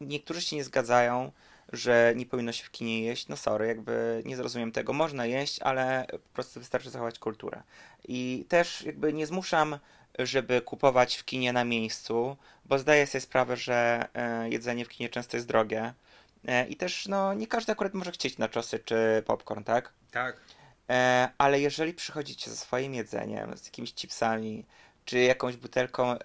niektórzy 0.00 0.42
się 0.42 0.56
nie 0.56 0.64
zgadzają, 0.64 1.32
że 1.72 2.12
nie 2.16 2.26
powinno 2.26 2.52
się 2.52 2.64
w 2.64 2.70
kinie 2.70 3.02
jeść. 3.02 3.28
No 3.28 3.36
sorry, 3.36 3.66
jakby 3.66 4.22
nie 4.24 4.36
zrozumiem 4.36 4.72
tego. 4.72 4.92
Można 4.92 5.26
jeść, 5.26 5.60
ale 5.60 6.06
po 6.10 6.34
prostu 6.34 6.60
wystarczy 6.60 6.90
zachować 6.90 7.18
kulturę. 7.18 7.62
I 8.08 8.44
też 8.48 8.82
jakby 8.82 9.12
nie 9.12 9.26
zmuszam, 9.26 9.78
żeby 10.18 10.60
kupować 10.60 11.16
w 11.16 11.24
kinie 11.24 11.52
na 11.52 11.64
miejscu, 11.64 12.36
bo 12.64 12.78
zdaję 12.78 13.06
sobie 13.06 13.20
sprawę, 13.20 13.56
że 13.56 14.08
e, 14.14 14.48
jedzenie 14.48 14.84
w 14.84 14.88
kinie 14.88 15.08
często 15.08 15.36
jest 15.36 15.48
drogie. 15.48 15.94
E, 16.48 16.68
I 16.68 16.76
też 16.76 17.08
no 17.08 17.34
nie 17.34 17.46
każdy 17.46 17.72
akurat 17.72 17.94
może 17.94 18.12
chcieć 18.12 18.38
na 18.38 18.48
czosy 18.48 18.78
czy 18.78 19.22
popcorn, 19.26 19.64
tak? 19.64 19.92
Tak. 20.10 20.40
E, 20.90 21.28
ale 21.38 21.60
jeżeli 21.60 21.94
przychodzicie 21.94 22.50
ze 22.50 22.56
swoim 22.56 22.94
jedzeniem, 22.94 23.56
z 23.56 23.64
jakimiś 23.64 23.94
chipsami, 23.94 24.64
czy 25.04 25.18
jakąś 25.18 25.56
butelką, 25.56 26.16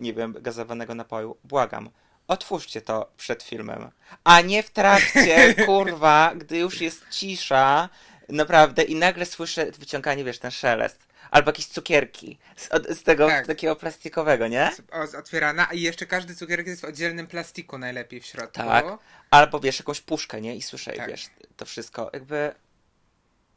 nie 0.00 0.14
wiem, 0.14 0.36
gazowanego 0.40 0.94
napoju, 0.94 1.36
błagam, 1.44 1.90
otwórzcie 2.28 2.80
to 2.80 3.12
przed 3.16 3.42
filmem, 3.42 3.90
a 4.24 4.40
nie 4.40 4.62
w 4.62 4.70
trakcie, 4.70 5.54
kurwa, 5.66 6.32
gdy 6.36 6.58
już 6.58 6.80
jest 6.80 7.08
cisza, 7.10 7.88
naprawdę, 8.28 8.82
i 8.82 8.94
nagle 8.94 9.26
słyszę 9.26 9.66
wyciąganie, 9.66 10.24
wiesz, 10.24 10.38
ten 10.38 10.50
szelest. 10.50 11.04
Albo 11.30 11.48
jakieś 11.48 11.66
cukierki 11.66 12.38
z, 12.56 12.68
od- 12.68 12.86
z 12.88 13.02
tego 13.02 13.28
Tak. 13.28 13.46
takiego 13.46 13.76
plastikowego, 13.76 14.48
nie? 14.48 14.70
Otwierana, 15.18 15.64
i 15.72 15.80
jeszcze 15.80 16.06
każdy 16.06 16.34
cukierek 16.34 16.66
jest 16.66 16.80
w 16.80 16.84
oddzielnym 16.84 17.26
plastiku 17.26 17.78
najlepiej 17.78 18.20
w 18.20 18.26
środku. 18.26 18.52
Tak. 18.52 18.84
Albo 19.30 19.60
wiesz, 19.60 19.78
jakąś 19.78 20.00
puszkę, 20.00 20.40
nie? 20.40 20.56
I 20.56 20.62
słyszę, 20.62 20.92
Tak. 20.92 21.08
wiesz, 21.08 21.26
to 21.56 21.64
wszystko, 21.64 22.10
jakby... 22.12 22.54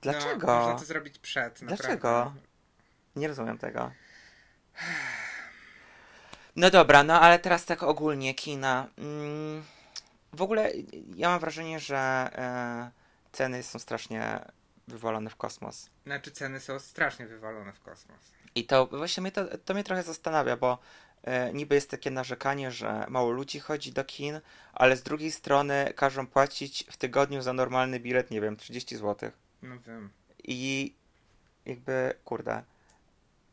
Dlaczego? 0.02 0.48
No, 0.48 0.60
można 0.60 0.80
to 0.80 0.86
zrobić 0.86 1.20
przed. 1.20 1.60
Dlaczego? 1.60 1.94
Naprawdę. 1.94 2.40
Nie 3.16 3.28
rozumiem 3.28 3.58
tego. 3.58 3.92
No 6.58 6.70
dobra, 6.70 7.04
no 7.04 7.22
ale 7.22 7.40
teraz 7.40 7.66
tak 7.66 7.84
ogólnie 7.84 8.34
kina. 8.34 8.88
Mm, 8.98 9.64
w 10.34 10.42
ogóle 10.42 10.72
ja 11.16 11.30
mam 11.30 11.40
wrażenie, 11.40 11.80
że 11.80 11.98
e, 11.98 12.92
ceny 13.32 13.64
są 13.64 13.80
strasznie 13.80 14.40
wywalone 14.88 15.30
w 15.30 15.36
kosmos. 15.36 15.90
Znaczy 16.06 16.32
ceny 16.32 16.60
są 16.60 16.80
strasznie 16.80 17.28
wywalone 17.28 17.74
w 17.74 17.80
kosmos. 17.82 18.20
I 18.56 18.66
to 18.66 18.88
właśnie 18.88 19.22
mnie 19.22 19.32
to, 19.32 19.58
to 19.58 19.74
mnie 19.74 19.84
trochę 19.84 20.04
zastanawia, 20.04 20.58
bo 20.58 20.78
e, 21.24 21.54
niby 21.54 21.76
jest 21.76 21.92
takie 21.92 22.12
narzekanie, 22.12 22.72
że 22.72 23.06
mało 23.10 23.32
ludzi 23.32 23.60
chodzi 23.60 23.92
do 23.92 24.04
kin, 24.04 24.42
ale 24.74 24.98
z 24.98 25.04
drugiej 25.04 25.32
strony 25.32 25.94
każą 25.96 26.28
płacić 26.28 26.86
w 26.92 26.98
tygodniu 26.98 27.42
za 27.42 27.54
normalny 27.54 28.00
bilet, 28.00 28.32
nie 28.32 28.42
wiem, 28.42 28.58
30 28.58 28.98
zł. 28.98 29.32
No 29.62 29.80
wiem. 29.88 30.10
I 30.44 30.94
jakby, 31.66 32.14
kurde, 32.26 32.64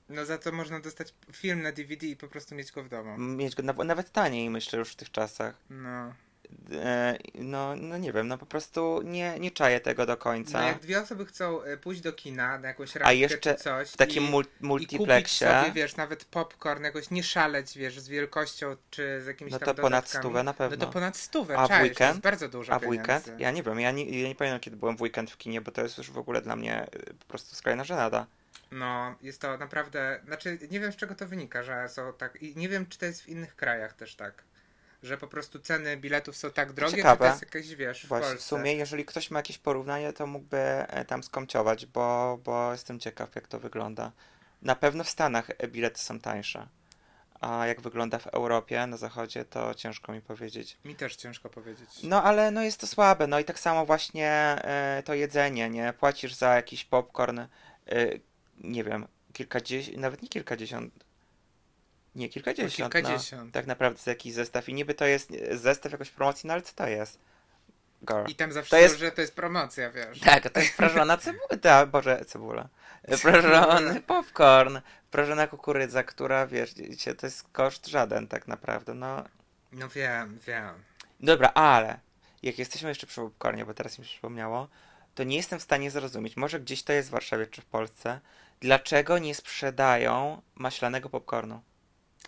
No 0.09 0.25
za 0.25 0.39
to 0.39 0.53
można 0.53 0.81
dostać 0.81 1.15
film 1.33 1.63
na 1.63 1.73
DVD 1.73 2.07
i 2.07 2.17
po 2.17 2.29
prostu 2.29 2.55
mieć 2.55 2.73
go 2.73 2.83
w 2.85 2.89
domu. 2.89 3.19
mieć 3.19 3.55
go 3.55 3.63
naw- 3.63 3.85
nawet 3.85 4.13
taniej, 4.13 4.51
myślę, 4.51 4.79
już 4.79 4.91
w 4.93 4.97
tych 4.97 5.11
czasach. 5.11 5.55
No. 5.71 6.15
E, 6.73 7.19
no, 7.35 7.77
no 7.77 7.99
nie 7.99 8.13
wiem, 8.13 8.29
no 8.29 8.39
po 8.39 8.47
prostu 8.47 9.01
nie, 9.05 9.39
nie 9.41 9.51
czaję 9.51 9.81
tego 9.81 10.07
do 10.07 10.17
końca. 10.17 10.61
No 10.61 10.67
jak 10.67 10.81
dwie 10.81 11.01
osoby 11.03 11.27
chcą 11.27 11.63
e, 11.63 11.77
pójść 11.77 12.01
do 12.01 12.13
kina 12.13 12.59
na 12.59 12.69
jakąś 12.69 12.95
randkę 12.95 13.17
jeszcze 13.17 13.55
czy 13.57 13.63
coś 13.63 13.91
w 13.91 13.97
takim 13.97 14.25
i, 14.25 14.27
mul- 14.31 14.41
i 14.41 14.47
kupić 14.47 14.63
multiplexie, 14.63 15.47
sobie, 15.49 15.73
wiesz, 15.73 15.97
nawet 15.97 16.25
popcorn, 16.25 16.85
jakoś 16.85 17.11
nie 17.11 17.23
szaleć, 17.23 17.79
wiesz, 17.79 18.01
z 18.01 18.09
wielkością 18.09 18.77
czy 18.91 19.23
z 19.23 19.27
jakimiś 19.27 19.53
No 19.53 19.59
to 19.59 19.65
ponad 19.67 19.77
dodatkami. 19.77 20.23
stówę 20.23 20.43
na 20.43 20.55
pewno. 20.55 20.77
No 20.77 20.87
to 20.87 20.93
ponad 20.93 21.17
stówę, 21.17 21.59
A 21.59 21.65
w 21.67 21.69
czaisz, 21.69 21.81
to 21.81 21.85
weekend? 21.89 22.09
jest 22.11 22.21
bardzo 22.23 22.49
dużo 22.49 22.73
a 22.73 22.79
w 22.79 22.87
weekend? 22.87 23.31
Ja 23.39 23.51
nie 23.51 23.63
wiem, 23.63 23.81
ja 23.81 23.91
nie, 23.91 24.21
ja 24.23 24.29
nie 24.29 24.35
pamiętam 24.35 24.61
kiedy 24.61 24.77
byłem 24.77 24.97
w 24.97 25.01
weekend 25.03 25.31
w 25.31 25.37
kinie, 25.37 25.61
bo 25.61 25.73
to 25.73 25.83
jest 25.83 25.99
już 25.99 26.11
w 26.11 26.19
ogóle 26.19 26.43
dla 26.43 26.57
mnie 26.57 26.87
y, 26.95 27.15
po 27.15 27.25
prostu 27.27 27.57
skrajna 27.57 27.85
żenada. 27.85 28.27
No, 28.71 29.15
jest 29.23 29.41
to 29.41 29.57
naprawdę, 29.59 30.21
znaczy 30.27 30.59
nie 30.71 30.81
wiem 30.81 30.93
z 30.93 30.97
czego 30.97 31.15
to 31.15 31.27
wynika, 31.27 31.63
że 31.63 31.89
są 31.89 32.13
tak, 32.13 32.43
i 32.43 32.57
nie 32.57 32.69
wiem 32.69 32.87
czy 32.87 32.99
to 32.99 33.07
jest 33.07 33.23
w 33.23 33.29
innych 33.29 33.57
krajach 33.57 33.93
też 33.93 34.17
tak, 34.17 34.45
że 35.03 35.19
po 35.19 35.29
prostu 35.29 35.59
ceny 35.59 35.97
biletów 35.97 36.37
są 36.37 36.51
tak 36.51 36.73
drogie, 36.73 36.97
Ciekawe. 36.97 37.17
czy 37.17 37.19
to 37.19 37.27
jest 37.27 37.55
jakieś, 37.55 37.75
wiesz, 37.75 38.05
w 38.05 38.09
Właśnie, 38.09 38.29
Polsce. 38.29 38.45
w 38.45 38.49
sumie, 38.49 38.75
jeżeli 38.75 39.05
ktoś 39.05 39.31
ma 39.31 39.39
jakieś 39.39 39.59
porównanie, 39.59 40.13
to 40.13 40.27
mógłby 40.27 40.59
e, 40.59 41.05
tam 41.05 41.23
skomciować, 41.23 41.87
bo, 41.87 42.39
bo 42.45 42.73
jestem 42.73 43.01
ciekaw, 43.01 43.35
jak 43.35 43.49
to 43.49 43.61
wygląda. 43.61 44.13
Na 44.63 44.77
pewno 44.77 45.05
w 45.05 45.11
Stanach 45.11 45.51
e, 45.59 45.69
bilety 45.69 46.01
są 46.01 46.21
tańsze. 46.21 46.69
A 47.41 47.67
jak 47.67 47.81
wygląda 47.81 48.19
w 48.19 48.27
Europie, 48.27 48.87
na 48.87 48.97
zachodzie, 48.97 49.45
to 49.45 49.75
ciężko 49.75 50.13
mi 50.13 50.21
powiedzieć. 50.21 50.79
Mi 50.85 50.95
też 50.95 51.17
ciężko 51.17 51.49
powiedzieć. 51.49 51.89
No 52.03 52.23
ale 52.23 52.51
no 52.51 52.63
jest 52.63 52.81
to 52.81 52.87
słabe, 52.87 53.27
no 53.27 53.39
i 53.39 53.45
tak 53.45 53.59
samo 53.59 53.87
właśnie 53.87 54.31
e, 54.31 55.03
to 55.05 55.15
jedzenie, 55.15 55.71
nie? 55.71 55.93
Płacisz 55.93 56.35
za 56.35 56.55
jakiś 56.55 56.85
popcorn, 56.85 57.39
e, 57.39 57.49
nie 58.61 58.85
wiem, 58.85 59.07
kilkadziesiąt, 59.33 59.99
nawet 59.99 60.23
nie 60.23 60.29
kilkadziesiąt, 60.29 60.95
nie 62.15 62.29
kilkadziesiąt, 62.29 62.95
No, 62.95 63.01
kilkadziesiąt. 63.01 63.45
No, 63.45 63.53
tak 63.53 63.67
naprawdę 63.67 64.03
za 64.03 64.11
jakiś 64.11 64.33
zestaw 64.33 64.69
i 64.69 64.75
niby 64.75 64.95
to 64.95 65.05
jest 65.05 65.33
zestaw 65.53 65.93
jakoś 65.93 66.11
promocji, 66.11 66.47
no 66.47 66.53
ale 66.53 66.63
co 66.63 66.73
to 66.75 66.87
jest? 66.89 67.19
Girl. 68.09 68.25
I 68.29 68.35
tam 68.35 68.53
zawsze 68.53 68.71
To 68.71 68.77
jest- 68.77 68.99
że 68.99 69.13
to 69.13 69.21
jest 69.21 69.35
promocja, 69.35 69.91
wiesz. 69.91 70.21
Tak, 70.21 70.51
to 70.51 70.61
jest 70.61 70.77
prażona 70.77 71.17
cebula, 71.17 71.87
boże, 71.87 72.25
cebula. 72.25 72.69
Prażony 73.23 74.01
popcorn, 74.01 74.79
prażona 75.11 75.47
kukurydza, 75.47 76.03
która, 76.03 76.47
wiesz, 76.47 76.75
to 77.19 77.27
jest 77.27 77.49
koszt 77.53 77.87
żaden 77.87 78.29
tak 78.29 78.49
naprawdę, 78.49 78.95
no. 78.95 79.25
No 79.73 79.89
wiem, 79.89 80.39
wiem. 80.47 80.75
Dobra, 81.21 81.49
ale 81.49 81.99
jak 82.43 82.59
jesteśmy 82.59 82.89
jeszcze 82.89 83.07
przy 83.07 83.21
popcornie, 83.21 83.65
bo 83.65 83.75
teraz 83.75 83.99
mi 83.99 84.05
się 84.05 84.11
przypomniało, 84.11 84.69
to 85.15 85.25
nie 85.25 85.37
jestem 85.37 85.59
w 85.59 85.63
stanie 85.63 85.91
zrozumieć, 85.91 86.37
może 86.37 86.61
gdzieś 86.61 86.83
to 86.83 86.93
jest 86.93 87.09
w 87.09 87.13
Warszawie 87.13 87.47
czy 87.47 87.63
w 87.63 87.65
Polsce, 87.67 88.21
dlaczego 88.61 89.19
nie 89.19 89.35
sprzedają 89.35 90.43
maślanego 90.55 91.09
popcornu. 91.09 91.63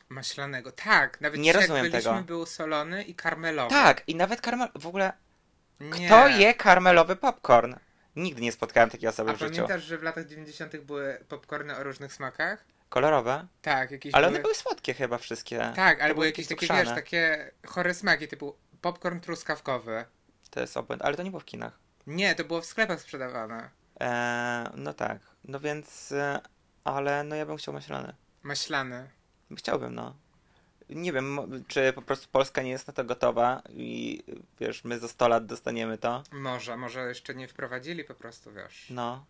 Maślanego, 0.09 0.73
tak. 0.73 1.21
Nawet 1.21 1.41
Nie 1.41 1.47
jak 1.53 1.57
rozumiem 1.61 1.83
byliśmy, 1.83 2.03
tego. 2.13 2.23
był 2.23 2.47
solony 2.47 3.03
i 3.03 3.15
karmelowy. 3.15 3.71
Tak, 3.71 4.03
i 4.07 4.15
nawet 4.15 4.41
karmel... 4.41 4.69
W 4.75 4.87
ogóle, 4.87 5.13
Nie. 5.81 6.07
kto 6.07 6.29
je 6.29 6.55
karmelowy 6.55 7.17
popcorn? 7.17 7.75
Nigdy 8.17 8.43
nie 8.43 8.53
spotkałem 8.53 8.91
takiej 8.91 9.09
osoby 9.09 9.31
A 9.31 9.35
w 9.35 9.39
życiu. 9.39 9.55
pamiętasz, 9.55 9.83
że 9.85 9.99
w 9.99 10.03
latach 10.03 10.27
90. 10.27 10.77
były 10.77 11.25
popcorny 11.29 11.77
o 11.77 11.83
różnych 11.83 12.13
smakach? 12.13 12.65
Kolorowe? 12.89 13.47
Tak, 13.63 13.91
jakieś 13.91 14.15
Ale 14.15 14.27
były... 14.27 14.35
one 14.37 14.43
były 14.43 14.55
słodkie 14.55 14.95
chyba 14.95 15.19
wszystkie. 15.19 15.73
Tak, 15.77 16.01
ale 16.01 16.15
były 16.15 16.27
jakieś 16.27 16.47
takie, 16.47 16.67
wiesz, 16.67 16.89
takie 16.89 17.51
chore 17.67 17.95
smaki, 17.95 18.29
typu 18.29 18.57
popcorn 18.81 19.21
truskawkowy. 19.21 20.05
To 20.51 20.61
jest 20.61 20.77
obłęd, 20.77 21.03
ale 21.03 21.17
to 21.17 21.23
nie 21.23 21.31
było 21.31 21.41
w 21.41 21.45
kinach. 21.45 21.79
Nie, 22.07 22.35
to 22.35 22.45
było 22.45 22.61
w 22.61 22.67
sklepach 22.67 23.01
sprzedawane. 23.01 23.71
Eee, 24.01 24.69
no 24.75 24.95
tak, 24.95 25.19
no 25.45 25.61
więc, 25.61 26.13
e, 26.13 26.41
ale 26.85 27.25
no 27.25 27.37
ja 27.37 27.47
bym 27.47 27.57
chciał 27.57 27.75
maślany. 27.75 28.15
Maślany. 28.43 29.11
Chciałbym, 29.57 29.95
no. 29.95 30.15
Nie 30.91 31.13
wiem, 31.13 31.39
czy 31.69 31.93
po 31.93 32.03
prostu 32.03 32.29
Polska 32.33 32.63
nie 32.63 32.71
jest 32.71 32.87
na 32.87 32.93
to 32.93 33.05
gotowa 33.05 33.63
i 33.71 34.23
wiesz, 34.61 34.85
my 34.85 34.99
za 34.99 35.09
100 35.09 35.29
lat 35.29 35.47
dostaniemy 35.47 35.99
to. 35.99 36.23
Może, 36.33 36.77
może 36.77 37.09
jeszcze 37.09 37.35
nie 37.35 37.49
wprowadzili 37.49 38.05
po 38.05 38.15
prostu, 38.15 38.53
wiesz. 38.53 38.87
No. 38.91 39.25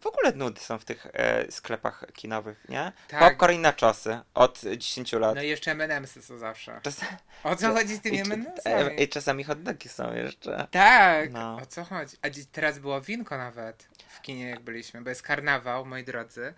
W 0.00 0.06
ogóle 0.06 0.32
nudy 0.32 0.60
są 0.60 0.78
w 0.78 0.84
tych 0.84 1.06
e, 1.12 1.52
sklepach 1.52 2.04
kinowych, 2.14 2.64
nie? 2.68 2.92
Tak. 3.08 3.20
Popcorn 3.20 3.54
i 3.54 3.58
naczosy 3.58 4.20
od 4.34 4.60
10 4.76 5.12
lat. 5.12 5.34
No 5.36 5.42
i 5.42 5.48
jeszcze 5.48 5.70
M&M'sy 5.70 6.22
są 6.22 6.38
zawsze. 6.38 6.80
Czas... 6.82 7.00
O 7.44 7.56
co 7.56 7.72
chodzi 7.74 7.94
z 7.96 8.00
tymi 8.00 8.20
M&M'sami? 8.20 8.86
e, 8.90 8.94
I 8.94 9.08
czasami 9.08 9.44
hot 9.44 9.62
dogi 9.62 9.88
są 9.88 10.14
jeszcze. 10.14 10.66
Tak, 10.70 11.32
No. 11.32 11.56
o 11.62 11.66
co 11.66 11.84
chodzi? 11.84 12.16
A 12.22 12.26
teraz 12.52 12.78
było 12.78 13.00
winko 13.00 13.38
nawet 13.38 13.88
w 14.08 14.20
kinie, 14.22 14.48
jak 14.48 14.60
byliśmy, 14.60 15.02
bo 15.02 15.08
jest 15.08 15.22
karnawał, 15.22 15.84
moi 15.86 16.04
drodzy. 16.04 16.54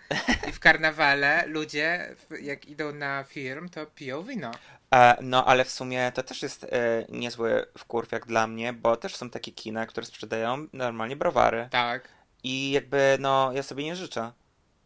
I 0.48 0.52
w 0.52 0.60
karnawale 0.60 1.44
ludzie, 1.46 2.14
jak 2.40 2.66
idą 2.66 2.92
na 2.92 3.24
film, 3.24 3.68
to 3.68 3.86
piją 3.86 4.22
wino. 4.22 4.50
E, 4.94 5.16
no, 5.20 5.44
ale 5.44 5.64
w 5.64 5.70
sumie 5.70 6.12
to 6.14 6.22
też 6.22 6.42
jest 6.42 6.64
e, 6.64 6.68
niezły 7.08 7.66
wkurw 7.78 8.12
jak 8.12 8.26
dla 8.26 8.46
mnie, 8.46 8.72
bo 8.72 8.96
też 8.96 9.16
są 9.16 9.30
takie 9.30 9.52
kina, 9.52 9.86
które 9.86 10.06
sprzedają 10.06 10.66
normalnie 10.72 11.16
browary. 11.16 11.68
Tak. 11.70 12.08
I 12.44 12.70
jakby, 12.70 13.16
no, 13.20 13.52
ja 13.52 13.62
sobie 13.62 13.84
nie 13.84 13.96
życzę. 13.96 14.32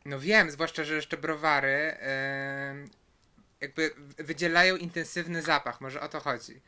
No 0.05 0.19
wiem, 0.21 0.51
zwłaszcza, 0.51 0.85
że 0.85 0.95
jeszcze 0.95 1.17
browary 1.17 1.97
em, 1.99 2.91
jakby 3.61 3.91
wydzielają 4.19 4.77
intensywny 4.77 5.43
zapach, 5.43 5.81
może 5.81 6.01
o 6.01 6.09
to 6.09 6.21
chodzi. 6.21 6.61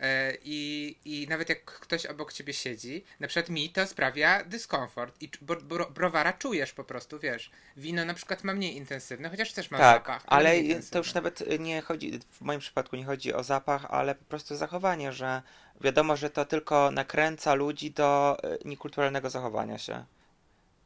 E, 0.00 0.32
I, 0.42 0.96
I 1.04 1.26
nawet 1.28 1.48
jak 1.48 1.64
ktoś 1.64 2.06
obok 2.06 2.32
ciebie 2.32 2.52
siedzi, 2.52 3.04
na 3.20 3.28
przykład 3.28 3.48
mi 3.50 3.70
to 3.70 3.86
sprawia 3.86 4.44
dyskomfort. 4.44 5.22
I 5.22 5.30
bo, 5.40 5.56
bro, 5.56 5.90
browara 5.90 6.32
czujesz 6.32 6.72
po 6.72 6.84
prostu, 6.84 7.18
wiesz. 7.18 7.50
Wino 7.76 8.04
na 8.04 8.14
przykład 8.14 8.44
ma 8.44 8.54
mniej 8.54 8.76
intensywny, 8.76 9.30
chociaż 9.30 9.52
też 9.52 9.70
ma 9.70 9.78
Tak, 9.78 9.96
zapach. 9.96 10.22
ale 10.26 10.54
to 10.90 10.98
już 10.98 11.14
nawet 11.14 11.60
nie 11.60 11.80
chodzi, 11.82 12.20
w 12.30 12.40
moim 12.40 12.60
przypadku 12.60 12.96
nie 12.96 13.04
chodzi 13.04 13.34
o 13.34 13.42
zapach, 13.42 13.84
ale 13.88 14.14
po 14.14 14.24
prostu 14.24 14.56
zachowanie, 14.56 15.12
że 15.12 15.42
wiadomo, 15.80 16.16
że 16.16 16.30
to 16.30 16.44
tylko 16.44 16.90
nakręca 16.90 17.54
ludzi 17.54 17.90
do 17.90 18.36
y, 18.44 18.58
niekulturalnego 18.68 19.30
zachowania 19.30 19.78
się. 19.78 20.04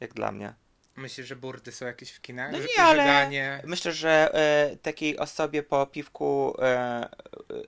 Jak 0.05 0.15
dla 0.15 0.33
mnie. 0.33 0.55
Myślisz, 0.97 1.27
że 1.27 1.37
burdy 1.37 1.73
są 1.73 1.87
jakieś 1.87 2.13
w 2.13 2.21
kinach? 2.21 2.53
No 2.53 2.59
nie, 2.59 2.83
ale 2.83 3.03
żeganie? 3.03 3.63
myślę, 3.67 3.93
że 3.93 4.35
e, 4.35 4.77
takiej 4.77 5.19
osobie 5.19 5.63
po 5.63 5.87
piwku 5.87 6.55
e, 6.59 6.65
e, 6.65 7.09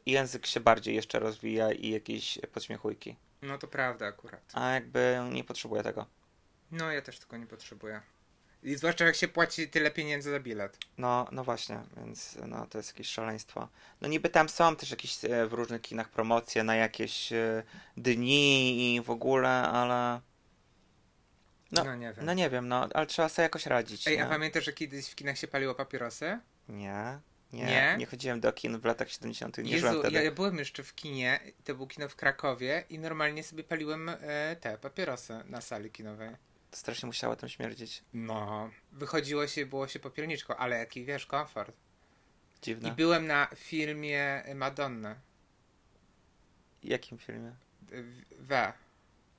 język 0.06 0.46
się 0.46 0.60
bardziej 0.60 0.94
jeszcze 0.94 1.18
rozwija 1.18 1.72
i 1.72 1.90
jakieś 1.90 2.38
podśmiechujki. 2.52 3.16
No 3.42 3.58
to 3.58 3.68
prawda 3.68 4.06
akurat. 4.06 4.42
A 4.52 4.70
jakby 4.70 5.18
nie 5.32 5.44
potrzebuję 5.44 5.82
tego. 5.82 6.06
No 6.70 6.92
ja 6.92 7.02
też 7.02 7.18
tego 7.18 7.36
nie 7.36 7.46
potrzebuję. 7.46 8.00
I 8.62 8.76
zwłaszcza 8.76 9.04
jak 9.04 9.16
się 9.16 9.28
płaci 9.28 9.68
tyle 9.68 9.90
pieniędzy 9.90 10.30
za 10.30 10.40
bilet. 10.40 10.78
No, 10.98 11.26
no 11.32 11.44
właśnie, 11.44 11.80
więc 11.96 12.38
no, 12.46 12.66
to 12.66 12.78
jest 12.78 12.90
jakieś 12.90 13.08
szaleństwo. 13.08 13.68
No 14.00 14.08
niby 14.08 14.28
tam 14.28 14.48
są 14.48 14.76
też 14.76 14.90
jakieś 14.90 15.18
w 15.48 15.52
różnych 15.52 15.80
kinach 15.80 16.08
promocje 16.08 16.64
na 16.64 16.76
jakieś 16.76 17.32
dni 17.96 18.94
i 18.94 19.00
w 19.00 19.10
ogóle, 19.10 19.48
ale... 19.48 20.20
No, 21.72 21.84
No, 21.84 21.94
nie 21.96 22.12
wiem. 22.12 22.26
No 22.26 22.34
nie 22.34 22.50
wiem, 22.50 22.68
no, 22.68 22.88
ale 22.94 23.06
trzeba 23.06 23.28
sobie 23.28 23.42
jakoś 23.42 23.66
radzić, 23.66 24.08
Ej, 24.08 24.16
nie? 24.16 24.24
a 24.26 24.28
pamiętasz, 24.28 24.64
że 24.64 24.72
kiedyś 24.72 25.08
w 25.08 25.14
kinach 25.14 25.38
się 25.38 25.48
paliło 25.48 25.74
papierosy? 25.74 26.38
Nie, 26.68 27.18
nie, 27.52 27.64
Nie? 27.64 27.94
nie 27.98 28.06
chodziłem 28.06 28.40
do 28.40 28.52
kin 28.52 28.78
w 28.78 28.84
latach 28.84 29.10
70 29.10 29.58
nie 29.58 29.70
Jezu, 29.70 30.02
ja, 30.10 30.22
ja 30.22 30.30
byłem 30.30 30.58
jeszcze 30.58 30.82
w 30.82 30.94
kinie, 30.94 31.40
to 31.64 31.74
było 31.74 31.86
kino 31.86 32.08
w 32.08 32.16
Krakowie 32.16 32.84
i 32.90 32.98
normalnie 32.98 33.42
sobie 33.44 33.64
paliłem 33.64 34.08
e, 34.08 34.56
te 34.60 34.78
papierosy 34.78 35.40
na 35.46 35.60
sali 35.60 35.90
kinowej. 35.90 36.30
To 36.70 36.76
strasznie 36.76 37.06
musiało 37.06 37.36
tam 37.36 37.48
śmierdzieć. 37.48 38.02
No. 38.14 38.70
Wychodziło 38.92 39.46
się, 39.46 39.66
było 39.66 39.88
się 39.88 39.98
popierniczką, 39.98 40.56
ale 40.56 40.78
jaki, 40.78 41.04
wiesz, 41.04 41.26
komfort. 41.26 41.72
Dziwne. 42.62 42.88
I 42.88 42.92
byłem 42.92 43.26
na 43.26 43.48
filmie 43.56 44.42
Madonna. 44.54 45.16
Jakim 46.82 47.18
filmie? 47.18 47.52
w- 47.82 48.22
We. 48.48 48.72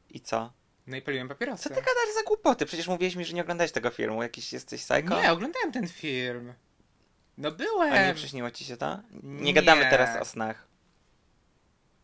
I 0.10 0.20
co? 0.22 0.54
No 0.88 0.97
i 0.97 1.02
paliłem 1.02 1.28
papierosy. 1.28 1.63
Co 1.63 1.69
ty 1.69 1.76
gadasz 1.76 2.13
za 2.15 2.23
głupoty? 2.23 2.65
Przecież 2.65 2.88
mówiłeś 2.88 3.15
mi, 3.15 3.26
że 3.26 3.34
nie 3.34 3.41
oglądałeś 3.41 3.71
tego 3.71 3.89
filmu. 3.89 4.23
Jakiś 4.23 4.54
jesteś 4.54 4.82
psycho? 4.84 5.21
Nie, 5.21 5.32
oglądałem 5.32 5.71
ten 5.71 5.88
film. 5.88 6.54
No 7.38 7.52
byłem. 7.52 7.93
A 7.93 8.08
nie 8.08 8.13
przyśniło 8.13 8.52
ci 8.52 8.65
się 8.65 8.78
to? 8.78 9.00
Nie, 9.23 9.41
Nie. 9.41 9.54
gadamy 9.54 9.82
teraz 9.82 10.21
o 10.21 10.26
snach. 10.26 10.67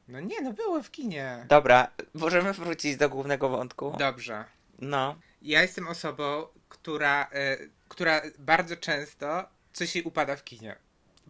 No 0.08 0.20
nie, 0.20 0.42
no 0.42 0.54
byłem 0.54 0.84
w 0.84 0.92
kinie. 0.92 1.46
Dobra, 1.50 1.88
możemy 2.14 2.54
wrócić 2.54 2.98
do 2.98 3.10
głównego 3.10 3.50
wątku? 3.50 3.96
Dobrze. 4.00 4.46
No. 4.80 5.16
Ja 5.42 5.62
jestem 5.62 5.88
osobą, 5.88 6.48
która, 6.70 7.30
e, 7.32 7.58
która 7.88 8.22
bardzo 8.40 8.78
często 8.78 9.44
coś 9.74 9.96
jej 9.96 10.04
upada 10.04 10.36
w 10.36 10.44
kinie. 10.44 10.76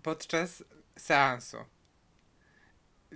Podczas 0.04 0.64
seansu. 0.98 1.58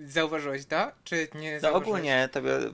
Zauważyłeś 0.05 0.65
to? 0.65 0.91
Czy 1.03 1.27
nie 1.35 1.59
No 1.63 1.73
ogólnie 1.73 2.29
tobie 2.31 2.57
y, 2.57 2.71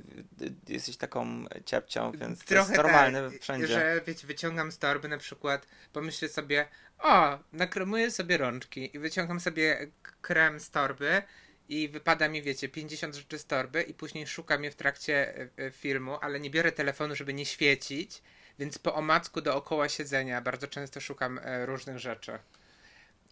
jesteś 0.68 0.98
taką 0.98 1.46
ciapcią, 1.66 2.12
więc 2.12 2.40
to 2.40 2.46
Trochę 2.46 2.72
jest 2.72 2.84
normalne 2.84 3.32
tak, 3.32 3.42
wszędzie. 3.42 3.68
że 3.68 4.02
wiecie, 4.08 4.28
wyciągam 4.28 4.72
z 4.72 4.78
torby 4.78 5.08
na 5.08 5.18
przykład, 5.18 5.68
pomyślę 5.94 6.30
sobie, 6.30 6.68
o, 7.00 7.40
nakremuję 7.54 8.12
sobie 8.12 8.38
rączki 8.38 8.96
i 8.96 9.00
wyciągam 9.00 9.40
sobie 9.40 9.88
krem 10.22 10.60
z 10.60 10.70
torby 10.70 11.22
i 11.70 11.90
wypada 11.90 12.28
mi, 12.28 12.42
wiecie, 12.42 12.70
50 12.70 13.16
rzeczy 13.16 13.40
z 13.40 13.46
torby 13.46 13.82
i 13.84 13.94
później 13.94 14.28
szukam 14.28 14.64
je 14.64 14.72
w 14.72 14.76
trakcie 14.76 15.48
e, 15.58 15.72
filmu, 15.72 16.18
ale 16.22 16.40
nie 16.40 16.50
biorę 16.50 16.72
telefonu, 16.72 17.16
żeby 17.16 17.34
nie 17.34 17.46
świecić, 17.46 18.22
więc 18.60 18.78
po 18.78 18.96
omacku 18.96 19.42
dookoła 19.42 19.90
siedzenia 19.90 20.42
bardzo 20.42 20.68
często 20.68 21.02
szukam 21.02 21.40
e, 21.44 21.66
różnych 21.66 22.00
rzeczy. 22.00 22.40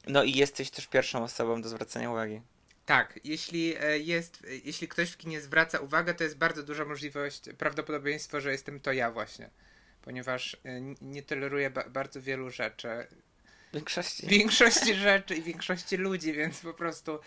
No 0.07 0.23
i 0.23 0.31
jesteś 0.31 0.69
też 0.69 0.87
pierwszą 0.87 1.23
osobą 1.23 1.61
do 1.61 1.69
zwracania 1.69 2.11
uwagi. 2.11 2.41
Tak, 2.85 3.19
jeśli 3.23 3.75
e, 3.79 3.99
jest, 3.99 4.43
e, 4.47 4.55
jeśli 4.55 4.87
ktoś 4.87 5.11
w 5.11 5.17
kinie 5.17 5.41
zwraca 5.41 5.79
uwagę, 5.79 6.13
to 6.13 6.23
jest 6.23 6.37
bardzo 6.37 6.63
duża 6.63 6.85
możliwość, 6.85 7.41
prawdopodobieństwo, 7.57 8.41
że 8.41 8.51
jestem 8.51 8.79
to 8.79 8.91
ja 8.91 9.11
właśnie. 9.11 9.49
Ponieważ 10.01 10.57
e, 10.65 10.81
nie 11.01 11.23
toleruję 11.23 11.69
ba- 11.69 11.89
bardzo 11.89 12.21
wielu 12.21 12.49
rzeczy. 12.49 13.07
Większości. 13.73 14.27
Większości 14.27 14.95
rzeczy 15.09 15.35
i 15.35 15.41
większości 15.41 15.97
ludzi, 15.97 16.33
więc 16.33 16.59
po 16.59 16.73
prostu 16.73 17.19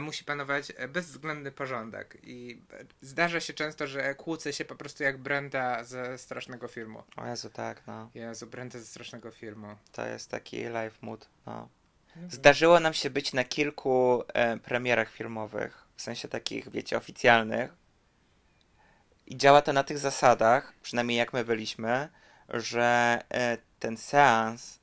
musi 0.00 0.24
panować 0.24 0.72
bezwzględny 0.88 1.52
porządek. 1.52 2.18
I 2.22 2.62
zdarza 3.00 3.40
się 3.40 3.52
często, 3.52 3.86
że 3.86 4.14
kłócę 4.14 4.52
się 4.52 4.64
po 4.64 4.76
prostu 4.76 5.02
jak 5.02 5.18
Brenda 5.18 5.84
ze 5.84 6.18
strasznego 6.18 6.68
filmu. 6.68 7.02
O 7.16 7.26
Jezu, 7.26 7.50
tak, 7.50 7.86
no. 7.86 8.10
Jezu, 8.14 8.46
Brenda 8.46 8.78
ze 8.78 8.86
strasznego 8.86 9.30
filmu. 9.30 9.76
To 9.92 10.06
jest 10.06 10.30
taki 10.30 10.56
life 10.56 10.96
mood, 11.00 11.28
no. 11.46 11.68
Zdarzyło 12.28 12.80
nam 12.80 12.94
się 12.94 13.10
być 13.10 13.32
na 13.32 13.44
kilku 13.44 14.24
e, 14.34 14.56
premierach 14.56 15.10
filmowych, 15.10 15.84
w 15.96 16.02
sensie 16.02 16.28
takich, 16.28 16.70
wiecie, 16.70 16.96
oficjalnych. 16.96 17.74
I 19.26 19.36
działa 19.36 19.62
to 19.62 19.72
na 19.72 19.84
tych 19.84 19.98
zasadach, 19.98 20.74
przynajmniej 20.82 21.18
jak 21.18 21.32
my 21.32 21.44
byliśmy, 21.44 22.08
że 22.48 23.18
e, 23.30 23.58
ten 23.78 23.96
seans 23.96 24.78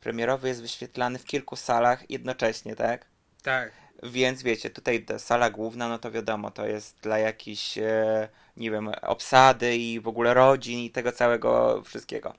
premierowy 0.00 0.48
jest 0.48 0.62
wyświetlany 0.62 1.18
w 1.18 1.24
kilku 1.24 1.56
salach 1.56 2.10
jednocześnie, 2.10 2.76
tak? 2.76 3.06
Tak. 3.42 3.72
Więc 4.02 4.42
wiecie, 4.42 4.70
tutaj 4.70 5.04
ta 5.04 5.18
sala 5.18 5.50
główna, 5.50 5.88
no 5.88 5.98
to 5.98 6.10
wiadomo, 6.10 6.50
to 6.50 6.66
jest 6.66 6.98
dla 7.00 7.18
jakiejś, 7.18 7.78
e, 7.78 8.28
nie 8.56 8.70
wiem, 8.70 8.88
obsady 9.02 9.76
i 9.76 10.00
w 10.00 10.08
ogóle 10.08 10.34
rodzin 10.34 10.78
i 10.78 10.90
tego 10.90 11.12
całego 11.12 11.82
wszystkiego. 11.82 12.34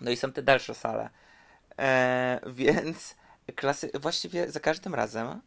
No 0.00 0.10
i 0.10 0.16
są 0.16 0.32
te 0.32 0.42
dalsze 0.42 0.74
sale. 0.74 1.10
E, 1.78 2.40
więc 2.46 3.14
klasy, 3.56 3.90
właściwie 3.94 4.50
za 4.50 4.60
każdym 4.60 4.94
razem, 4.94 5.40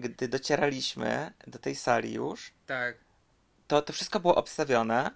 gdy 0.00 0.28
docieraliśmy 0.28 1.32
do 1.46 1.58
tej 1.58 1.74
sali 1.74 2.12
już, 2.14 2.52
Tak. 2.66 2.96
to 3.66 3.82
to 3.82 3.92
wszystko 3.92 4.20
było 4.20 4.34
obstawione, 4.34 5.10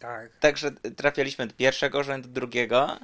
Tak. 0.00 0.30
Także 0.40 0.70
trafialiśmy 0.96 1.46
do 1.46 1.54
pierwszego 1.54 2.02
rzędu, 2.02 2.28
drugiego, 2.28 2.98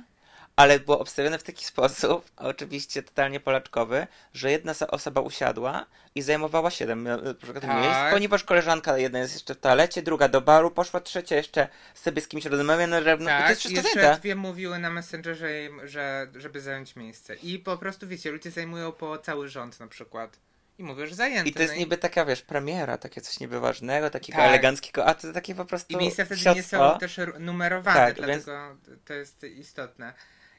ale 0.57 0.81
było 0.81 0.99
obstawione 1.01 1.39
w 1.39 1.43
taki 1.43 1.65
sposób, 1.65 2.31
oczywiście 2.37 3.03
totalnie 3.03 3.41
polaczkowy, 3.41 4.07
że 4.35 4.51
jedna 4.51 4.75
osoba 4.89 5.21
usiadła 5.21 5.87
i 6.15 6.23
zajmowała 6.23 6.71
siedem 6.71 7.07
e, 7.07 7.17
na 7.17 7.35
przykład 7.35 7.65
Tak. 7.65 7.83
miejsc, 7.83 7.99
ponieważ 8.11 8.45
koleżanka 8.45 8.99
jedna 8.99 9.19
jest 9.19 9.35
jeszcze 9.35 9.55
w 9.55 9.59
toalecie, 9.61 10.03
druga 10.03 10.29
do 10.29 10.41
baru, 10.41 10.71
poszła 10.71 11.01
trzecia 11.01 11.37
jeszcze 11.37 11.69
sobie 11.95 12.23
z 12.23 12.29
kimś 12.29 12.45
rozmawia 12.45 12.87
na 12.87 13.01
drewno 13.01 13.31
i 13.31 13.33
to 13.33 13.39
Tak, 13.39 13.51
jest 13.51 13.71
i 13.71 13.75
jeszcze 13.75 14.17
dwie 14.21 14.35
mówiły 14.35 14.79
na 14.79 14.91
Messengerze, 14.91 15.49
że, 15.85 16.27
żeby 16.35 16.61
zająć 16.61 16.97
miejsce. 16.97 17.35
I 17.35 17.59
po 17.59 17.77
prostu, 17.79 18.09
wiecie, 18.09 18.31
ludzie 18.31 18.51
zajmują 18.51 18.93
po 18.93 19.19
cały 19.19 19.49
rząd 19.49 19.81
na 19.81 19.87
przykład. 19.87 20.39
I 20.79 20.85
mówią, 20.85 21.07
że 21.07 21.15
zajęty. 21.15 21.51
I 21.51 21.55
to 21.55 21.63
jest 21.63 21.75
no 21.75 21.81
niby 21.81 21.99
taka, 21.99 22.25
wiesz, 22.25 22.43
premiera, 22.43 22.99
takie 22.99 23.21
coś 23.21 23.41
niby 23.41 23.61
ważnego, 23.61 24.11
takiego 24.11 24.39
Tak. 24.39 24.49
eleganckiego, 24.49 25.07
a 25.07 25.15
to 25.15 25.33
takie 25.33 25.55
po 25.55 25.65
prostu 25.65 25.95
I 25.95 25.97
miejsca 25.97 26.25
wtedy 26.25 26.41
nie 26.45 26.55
psiostwo. 26.55 26.93
są 26.93 26.99
też 26.99 27.21
numerowane, 27.39 27.99
Tak, 28.01 28.15
dlatego 28.17 28.77
to 29.05 29.15
jest 29.15 29.45
istotne. 29.45 30.13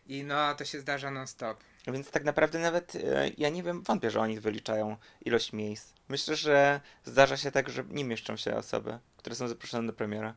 I 0.08 0.24
no, 0.24 0.56
to 0.56 0.66
się 0.66 0.80
zdarza 0.80 1.12
non-stop. 1.12 1.64
Więc 1.88 2.12
tak 2.12 2.24
naprawdę 2.24 2.60
nawet 2.60 2.96
e, 2.96 3.30
ja 3.38 3.50
nie 3.50 3.64
wiem, 3.64 3.82
wątpię, 3.82 4.12
że 4.12 4.20
oni 4.20 4.40
wyliczają 4.40 4.98
ilość 5.22 5.54
miejsc. 5.54 5.94
Myślę, 6.10 6.36
że 6.36 6.82
zdarza 7.04 7.38
się 7.38 7.52
tak, 7.52 7.70
że 7.70 7.84
nie 7.90 8.06
mieszczą 8.06 8.38
się 8.38 8.56
osoby, 8.56 9.00
które 9.18 9.36
są 9.36 9.48
zaproszone 9.48 9.88
do 9.88 9.94
premiera. 9.94 10.36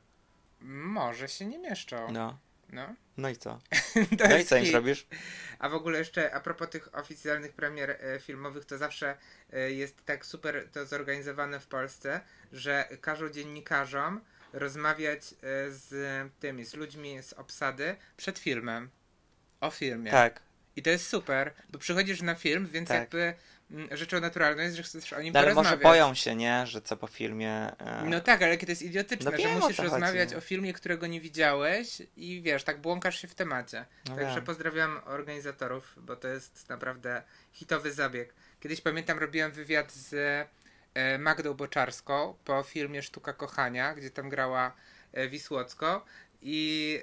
Może 0.60 1.28
się 1.28 1.46
nie 1.46 1.58
mieszczą. 1.58 2.12
No. 2.12 2.38
No. 2.72 2.94
No 3.16 3.28
i 3.28 3.36
co? 3.36 3.60
No 4.28 4.38
i 4.38 4.44
co 4.44 4.56
im 4.56 4.62
hit. 4.62 4.72
zrobisz? 4.72 5.06
A 5.58 5.68
w 5.68 5.74
ogóle 5.74 5.98
jeszcze 5.98 6.34
a 6.34 6.40
propos 6.40 6.70
tych 6.70 6.94
oficjalnych 6.94 7.52
premier 7.52 7.90
e, 7.90 8.20
filmowych, 8.20 8.64
to 8.64 8.78
zawsze 8.78 9.16
e, 9.52 9.72
jest 9.72 10.04
tak 10.04 10.26
super 10.26 10.68
to 10.72 10.86
zorganizowane 10.86 11.60
w 11.60 11.66
Polsce, 11.66 12.20
że 12.52 12.88
każą 13.00 13.28
dziennikarzom 13.28 14.20
rozmawiać 14.52 15.22
z 15.68 15.92
tymi, 16.40 16.64
z 16.64 16.74
ludźmi 16.74 17.22
z 17.22 17.32
obsady 17.32 17.96
przed 18.16 18.38
filmem. 18.38 18.90
O 19.60 19.70
filmie. 19.70 20.10
Tak. 20.10 20.40
I 20.76 20.82
to 20.82 20.90
jest 20.90 21.08
super, 21.08 21.52
bo 21.70 21.78
przychodzisz 21.78 22.22
na 22.22 22.34
film, 22.34 22.66
więc 22.72 22.88
Tak. 22.88 23.00
jakby 23.00 23.34
mm, 23.70 23.96
rzeczą 23.96 24.20
naturalną 24.20 24.62
jest, 24.62 24.76
że 24.76 24.82
chcesz 24.82 25.12
o 25.12 25.20
nim 25.22 25.34
No, 25.34 25.40
ale 25.40 25.54
może 25.54 25.54
porozmawiać. 25.70 25.82
boją 25.82 26.14
się, 26.14 26.34
nie? 26.34 26.66
Że 26.66 26.80
co 26.82 26.96
po 26.96 27.06
filmie... 27.06 27.52
E... 27.78 28.02
No 28.04 28.20
tak, 28.20 28.42
ale 28.42 28.56
kiedy 28.56 28.72
jest 28.72 28.82
idiotyczne, 28.82 29.30
No 29.30 29.38
że 29.38 29.48
o 29.48 29.52
musisz 29.52 29.76
co 29.76 29.82
chodzi. 29.82 29.92
rozmawiać 29.92 30.34
o 30.34 30.40
filmie, 30.40 30.72
którego 30.72 31.06
nie 31.06 31.20
widziałeś 31.20 32.02
i 32.16 32.42
wiesz, 32.42 32.64
tak 32.64 32.80
błąkasz 32.80 33.20
się 33.22 33.28
w 33.28 33.34
temacie. 33.34 33.84
No 34.08 34.16
Także 34.16 34.34
wiem. 34.34 34.44
pozdrawiam 34.44 35.00
organizatorów, 35.06 35.94
bo 35.96 36.16
to 36.16 36.28
jest 36.28 36.68
naprawdę 36.68 37.22
hitowy 37.52 37.92
zabieg. 37.92 38.34
Kiedyś 38.60 38.80
pamiętam, 38.80 39.18
robiłem 39.18 39.52
wywiad 39.52 39.92
z 39.92 40.14
e, 40.94 41.18
Magdą 41.18 41.54
Boczarską 41.54 42.34
po 42.44 42.62
filmie 42.62 43.02
Sztuka 43.02 43.32
Kochania, 43.32 43.94
gdzie 43.94 44.10
tam 44.10 44.28
grała 44.28 44.72
e, 45.12 45.28
Wisłocko 45.28 46.04
i 46.48 47.00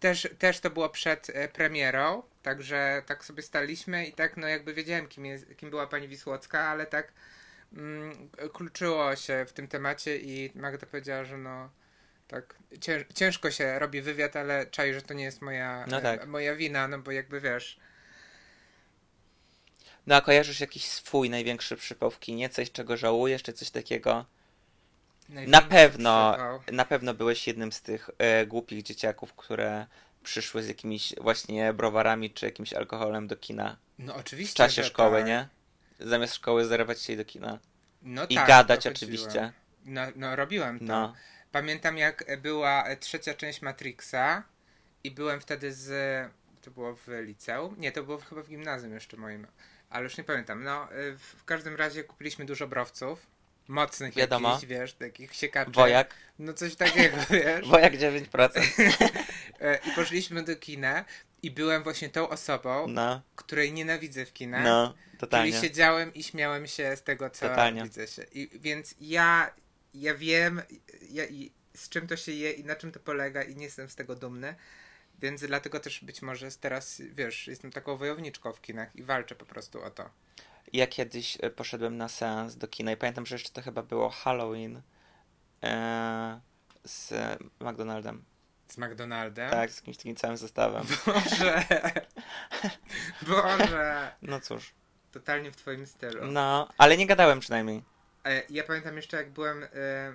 też, 0.00 0.28
też 0.38 0.60
to 0.60 0.70
było 0.70 0.88
przed 0.88 1.30
e, 1.30 1.48
premierą, 1.48 2.22
także 2.42 3.02
tak 3.06 3.24
sobie 3.24 3.42
staliśmy 3.42 4.06
i 4.06 4.12
tak 4.12 4.36
no 4.36 4.48
jakby 4.48 4.74
wiedziałem 4.74 5.08
kim, 5.08 5.26
jest, 5.26 5.56
kim 5.56 5.70
była 5.70 5.86
pani 5.86 6.08
Wisłocka, 6.08 6.60
ale 6.60 6.86
tak 6.86 7.12
mm, 7.72 8.28
kluczyło 8.52 9.16
się 9.16 9.44
w 9.48 9.52
tym 9.52 9.68
temacie 9.68 10.18
i 10.18 10.52
Magda 10.54 10.86
powiedziała, 10.86 11.24
że 11.24 11.38
no 11.38 11.70
tak 12.28 12.54
cięż, 12.80 13.04
ciężko 13.14 13.50
się 13.50 13.78
robi 13.78 14.02
wywiad, 14.02 14.36
ale 14.36 14.66
czaj, 14.66 14.94
że 14.94 15.02
to 15.02 15.14
nie 15.14 15.24
jest 15.24 15.42
moja, 15.42 15.84
No 15.88 16.00
tak. 16.00 16.22
e, 16.22 16.26
moja 16.26 16.56
wina, 16.56 16.88
no 16.88 16.98
bo 16.98 17.10
jakby 17.10 17.40
wiesz, 17.40 17.78
No 20.06 20.16
a 20.16 20.20
kojarzysz 20.20 20.60
jakiś 20.60 20.84
swój 20.84 21.30
największy 21.30 21.76
przypał 21.76 22.10
w 22.10 22.20
kinie? 22.20 22.48
Coś, 22.48 22.72
czego 22.72 22.96
żałujesz, 22.96 23.42
czy 23.42 23.52
coś 23.52 23.70
takiego? 23.70 24.26
Na 25.28 25.62
pewno, 25.62 26.36
na 26.72 26.84
pewno 26.84 27.14
byłeś 27.14 27.46
jednym 27.46 27.72
z 27.72 27.82
tych 27.82 28.10
e, 28.18 28.46
głupich 28.46 28.82
dzieciaków, 28.82 29.34
które 29.34 29.86
przyszły 30.22 30.62
z 30.62 30.68
jakimiś 30.68 31.14
właśnie 31.20 31.72
browarami 31.72 32.30
czy 32.30 32.46
jakimś 32.46 32.72
alkoholem 32.72 33.26
do 33.26 33.36
kina 33.36 33.76
No 33.98 34.14
w 34.14 34.16
oczywiście, 34.16 34.54
czasie 34.54 34.82
że 34.82 34.88
szkoły, 34.88 35.18
tak. 35.18 35.26
nie? 35.26 35.48
Zamiast 36.00 36.34
szkoły 36.34 36.64
zarywać 36.64 37.02
się 37.02 37.16
do 37.16 37.24
kina. 37.24 37.58
No 38.02 38.26
I 38.26 38.34
tak, 38.34 38.48
gadać 38.48 38.86
oczywiście. 38.86 39.52
No, 39.84 40.00
no 40.16 40.36
robiłem 40.36 40.78
to. 40.78 40.84
No. 40.84 41.14
Pamiętam 41.52 41.98
jak 41.98 42.40
była 42.40 42.96
trzecia 43.00 43.34
część 43.34 43.62
Matrixa 43.62 44.42
i 45.04 45.10
byłem 45.10 45.40
wtedy 45.40 45.72
z... 45.72 45.90
To 46.62 46.70
było 46.70 46.94
w 46.94 47.08
liceum? 47.08 47.74
Nie, 47.78 47.92
to 47.92 48.02
było 48.02 48.18
chyba 48.18 48.42
w 48.42 48.48
gimnazjum 48.48 48.92
jeszcze 48.92 49.16
moim. 49.16 49.46
Ale 49.90 50.04
już 50.04 50.18
nie 50.18 50.24
pamiętam. 50.24 50.64
No, 50.64 50.88
w 50.90 51.44
w 51.44 51.44
każdym 51.44 51.76
razie 51.76 52.04
kupiliśmy 52.04 52.44
dużo 52.44 52.68
browców. 52.68 53.26
Mocnych 53.68 54.14
Wiadomo. 54.14 54.48
jakichś, 54.48 54.66
wiesz, 54.70 54.94
takich 54.94 55.34
siekaczy. 55.34 55.70
Wojak. 55.70 56.14
No 56.38 56.52
coś 56.54 56.76
takiego, 56.76 57.16
wiesz. 57.30 57.68
Wojak 57.68 57.94
9%. 57.94 58.50
E, 59.60 59.78
I 59.86 59.90
poszliśmy 59.90 60.42
do 60.42 60.56
kina 60.56 61.04
i 61.42 61.50
byłem 61.50 61.82
właśnie 61.82 62.08
tą 62.08 62.28
osobą, 62.28 62.86
No, 62.88 63.22
której 63.36 63.72
nienawidzę 63.72 64.26
w 64.26 64.32
kinach. 64.32 64.64
no, 64.64 64.94
Czyli 65.06 65.18
totalnie. 65.18 65.60
siedziałem 65.60 66.14
i 66.14 66.22
śmiałem 66.22 66.66
się 66.66 66.96
z 66.96 67.02
tego, 67.02 67.30
co 67.30 67.48
Totalnie. 67.48 67.82
widzę 67.82 68.06
się. 68.06 68.22
I, 68.32 68.58
więc 68.58 68.94
ja, 69.00 69.54
ja 69.94 70.14
wiem, 70.14 70.62
ja, 71.10 71.24
z 71.74 71.88
czym 71.88 72.06
to 72.06 72.16
się 72.16 72.32
je 72.32 72.52
i 72.52 72.64
na 72.64 72.76
czym 72.76 72.92
to 72.92 73.00
polega 73.00 73.42
i 73.42 73.56
nie 73.56 73.64
jestem 73.64 73.88
z 73.88 73.94
tego 73.94 74.14
dumny. 74.16 74.54
Więc 75.18 75.40
dlatego 75.40 75.80
też 75.80 76.04
być 76.04 76.22
może 76.22 76.48
teraz, 76.60 77.02
wiesz, 77.14 77.46
jestem 77.48 77.72
taką 77.72 77.96
wojowniczką 77.96 78.52
w 78.52 78.60
kinach 78.60 78.96
i 78.96 79.02
walczę 79.02 79.34
po 79.34 79.44
prostu 79.46 79.82
o 79.82 79.90
to. 79.90 80.10
Ja 80.72 80.86
kiedyś 80.86 81.38
e, 81.40 81.50
poszedłem 81.50 81.96
na 81.96 82.08
seans 82.08 82.56
do 82.56 82.68
kina 82.68 82.92
i 82.92 82.96
pamiętam, 82.96 83.26
że 83.26 83.34
jeszcze 83.34 83.50
to 83.50 83.62
chyba 83.62 83.82
było 83.82 84.10
Halloween 84.10 84.82
e, 85.62 86.40
z 86.84 87.12
McDonaldem. 87.60 88.24
Z 88.68 88.78
McDonaldem. 88.78 89.50
Tak, 89.50 89.70
z 89.70 89.76
jakimś 89.76 89.96
takim 89.96 90.16
całym 90.16 90.36
zestawem. 90.36 90.86
Boże. 91.06 91.64
Boże. 93.28 94.12
No 94.22 94.40
cóż. 94.40 94.74
Totalnie 95.12 95.52
w 95.52 95.56
twoim 95.56 95.86
stylu. 95.86 96.26
No, 96.26 96.68
ale 96.78 96.96
nie 96.96 97.06
gadałem 97.06 97.40
przynajmniej. 97.40 97.82
E, 98.24 98.42
Ja 98.50 98.64
pamiętam 98.64 98.96
jeszcze 98.96 99.16
jak 99.16 99.30
byłem 99.30 99.62
e, 99.64 99.68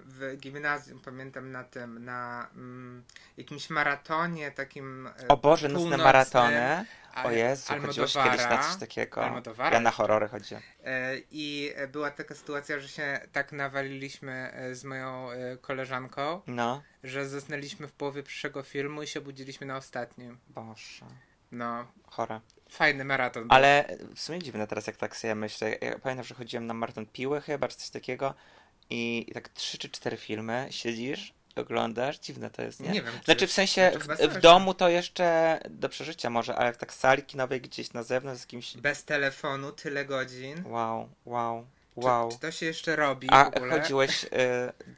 w 0.05 0.37
gimnazjum, 0.37 0.99
pamiętam 0.99 1.51
na 1.51 1.63
tym, 1.63 2.05
na 2.05 2.47
mm, 2.55 3.03
jakimś 3.37 3.69
maratonie 3.69 4.51
takim 4.51 5.07
e, 5.07 5.27
O 5.27 5.37
Boże, 5.37 5.67
nocne 5.67 5.79
północnym, 5.79 6.03
maratony. 6.05 6.85
O 7.23 7.31
Jezu, 7.31 7.73
chodziłeś 7.85 8.13
kiedyś 8.13 8.39
na 8.49 8.57
coś 8.63 8.75
takiego. 8.79 9.21
Ja 9.71 9.79
na 9.79 9.91
horrory 9.91 10.27
chodziłem. 10.27 10.63
I 11.31 11.73
była 11.91 12.11
taka 12.11 12.35
sytuacja, 12.35 12.79
że 12.79 12.87
się 12.87 13.19
tak 13.31 13.51
nawaliliśmy 13.51 14.53
z 14.71 14.83
moją 14.83 15.27
koleżanką, 15.61 16.41
No. 16.47 16.83
że 17.03 17.29
zasnęliśmy 17.29 17.87
w 17.87 17.91
połowie 17.91 18.23
pierwszego 18.23 18.63
filmu 18.63 19.03
i 19.03 19.07
się 19.07 19.19
obudziliśmy 19.19 19.67
na 19.67 19.77
ostatnim. 19.77 20.37
Boże. 20.49 21.05
No, 21.51 21.87
Chore. 22.07 22.39
fajny 22.69 23.05
maraton. 23.05 23.47
był. 23.47 23.55
Ale 23.57 23.97
w 24.15 24.19
sumie 24.19 24.39
dziwne 24.39 24.67
teraz, 24.67 24.87
jak 24.87 24.97
tak 24.97 25.17
sobie 25.17 25.35
myślę. 25.35 25.75
Ja 25.81 25.99
pamiętam, 25.99 26.25
że 26.25 26.35
chodziłem 26.35 26.67
na 26.67 26.73
maraton 26.73 27.05
Piły 27.05 27.41
chyba, 27.41 27.67
czy 27.67 27.77
coś 27.77 27.89
takiego. 27.89 28.33
I, 28.89 29.31
tak 29.33 29.49
trzy 29.49 29.77
czy 29.77 29.89
cztery 29.89 30.17
filmy 30.17 30.67
siedzisz, 30.69 31.33
oglądasz. 31.55 32.19
Dziwne 32.19 32.49
to 32.49 32.61
jest, 32.61 32.79
nie? 32.79 32.89
Nie 32.89 33.01
wiem, 33.01 33.13
czy- 33.19 33.25
Znaczy 33.25 33.47
w 33.47 33.51
sensie 33.51 33.91
znaczy 34.03 34.27
w, 34.29 34.33
w 34.33 34.39
domu 34.39 34.73
to 34.73 34.89
jeszcze 34.89 35.59
do 35.69 35.89
przeżycia 35.89 36.29
może, 36.29 36.55
ale 36.55 36.73
w 36.73 36.77
tak 36.77 36.93
sali 36.93 37.23
kinowej 37.23 37.61
gdzieś 37.61 37.93
na 37.93 38.03
zewnątrz 38.03 38.41
z 38.41 38.47
kimś... 38.47 38.77
Bez 38.77 39.05
telefonu, 39.05 39.71
tyle 39.71 40.05
godzin. 40.05 40.63
Wow, 40.65 41.09
wow, 41.25 41.65
wow. 41.95 42.31
czy 42.31 42.39
to 42.39 42.51
się 42.51 42.65
jeszcze 42.65 42.95
robi 42.95 43.27
A 43.31 43.45
w 43.45 43.47
ogóle? 43.47 43.79
chodziłeś 43.79 44.23
y, 44.23 44.27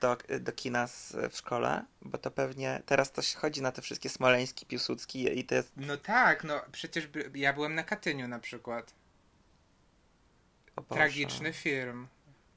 do, 0.02 0.18
do 0.40 0.52
kina 0.52 0.88
z, 0.88 1.16
w 1.32 1.38
szkole? 1.38 1.86
Bo 2.02 2.18
to 2.18 2.32
pewnie 2.32 2.82
teraz 2.86 3.12
to 3.12 3.22
się 3.22 3.38
chodzi 3.38 3.62
na 3.62 3.72
te 3.72 3.82
wszystkie 3.82 4.10
Smoleński, 4.10 4.66
Piłsudski 4.66 5.40
i 5.40 5.46
te... 5.46 5.64
No 5.78 5.98
tak, 5.98 6.44
no 6.44 6.62
przecież 6.72 7.08
by, 7.08 7.32
ja 7.36 7.54
byłem 7.54 7.76
na 7.76 7.84
Katyniu 7.84 8.28
na 8.28 8.40
przykład. 8.40 8.94
Tragiczny 10.90 11.54
film. 11.54 12.08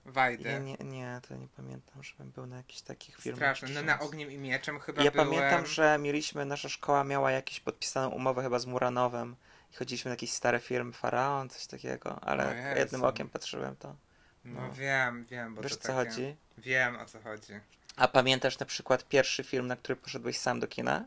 Wajdy. 0.06 0.48
Ja 0.48 0.58
nie, 0.58 0.76
nie, 0.84 1.20
to 1.28 1.36
nie 1.36 1.48
pamiętam, 1.48 2.02
żebym 2.02 2.30
był 2.30 2.46
na 2.46 2.56
jakichś 2.56 2.80
takich 2.80 3.16
filmach. 3.16 3.38
Straszny. 3.38 3.68
No 3.68 3.82
na. 3.82 4.00
Ogniem 4.00 4.30
i 4.30 4.38
Mieczem 4.38 4.80
chyba 4.80 5.02
Ja 5.02 5.10
byłem. 5.10 5.28
pamiętam, 5.28 5.66
że 5.66 5.98
mieliśmy, 5.98 6.44
nasza 6.44 6.68
szkoła 6.68 7.04
miała 7.04 7.30
jakieś 7.30 7.60
podpisaną 7.60 8.08
umowę 8.08 8.42
chyba 8.42 8.58
z 8.58 8.66
Muranowem 8.66 9.36
i 9.72 9.76
chodziliśmy 9.76 10.08
na 10.08 10.12
jakieś 10.12 10.32
stare 10.32 10.60
filmy, 10.60 10.92
Faraon, 10.92 11.48
coś 11.48 11.66
takiego, 11.66 12.20
ale 12.20 12.74
jednym 12.76 13.04
okiem 13.04 13.28
patrzyłem 13.28 13.76
to. 13.76 13.96
No, 14.44 14.60
no. 14.60 14.72
wiem, 14.72 15.24
wiem, 15.24 15.54
bo 15.54 15.62
Wiesz 15.62 15.72
to 15.72 15.78
o 15.78 15.82
co 15.82 15.88
takie... 15.88 16.10
chodzi? 16.10 16.36
Wiem 16.58 16.96
o 16.96 17.04
co 17.04 17.20
chodzi. 17.20 17.52
A 17.96 18.08
pamiętasz 18.08 18.58
na 18.58 18.66
przykład 18.66 19.08
pierwszy 19.08 19.44
film, 19.44 19.66
na 19.66 19.76
który 19.76 19.96
poszedłeś 19.96 20.38
sam 20.38 20.60
do 20.60 20.66
kina? 20.66 21.04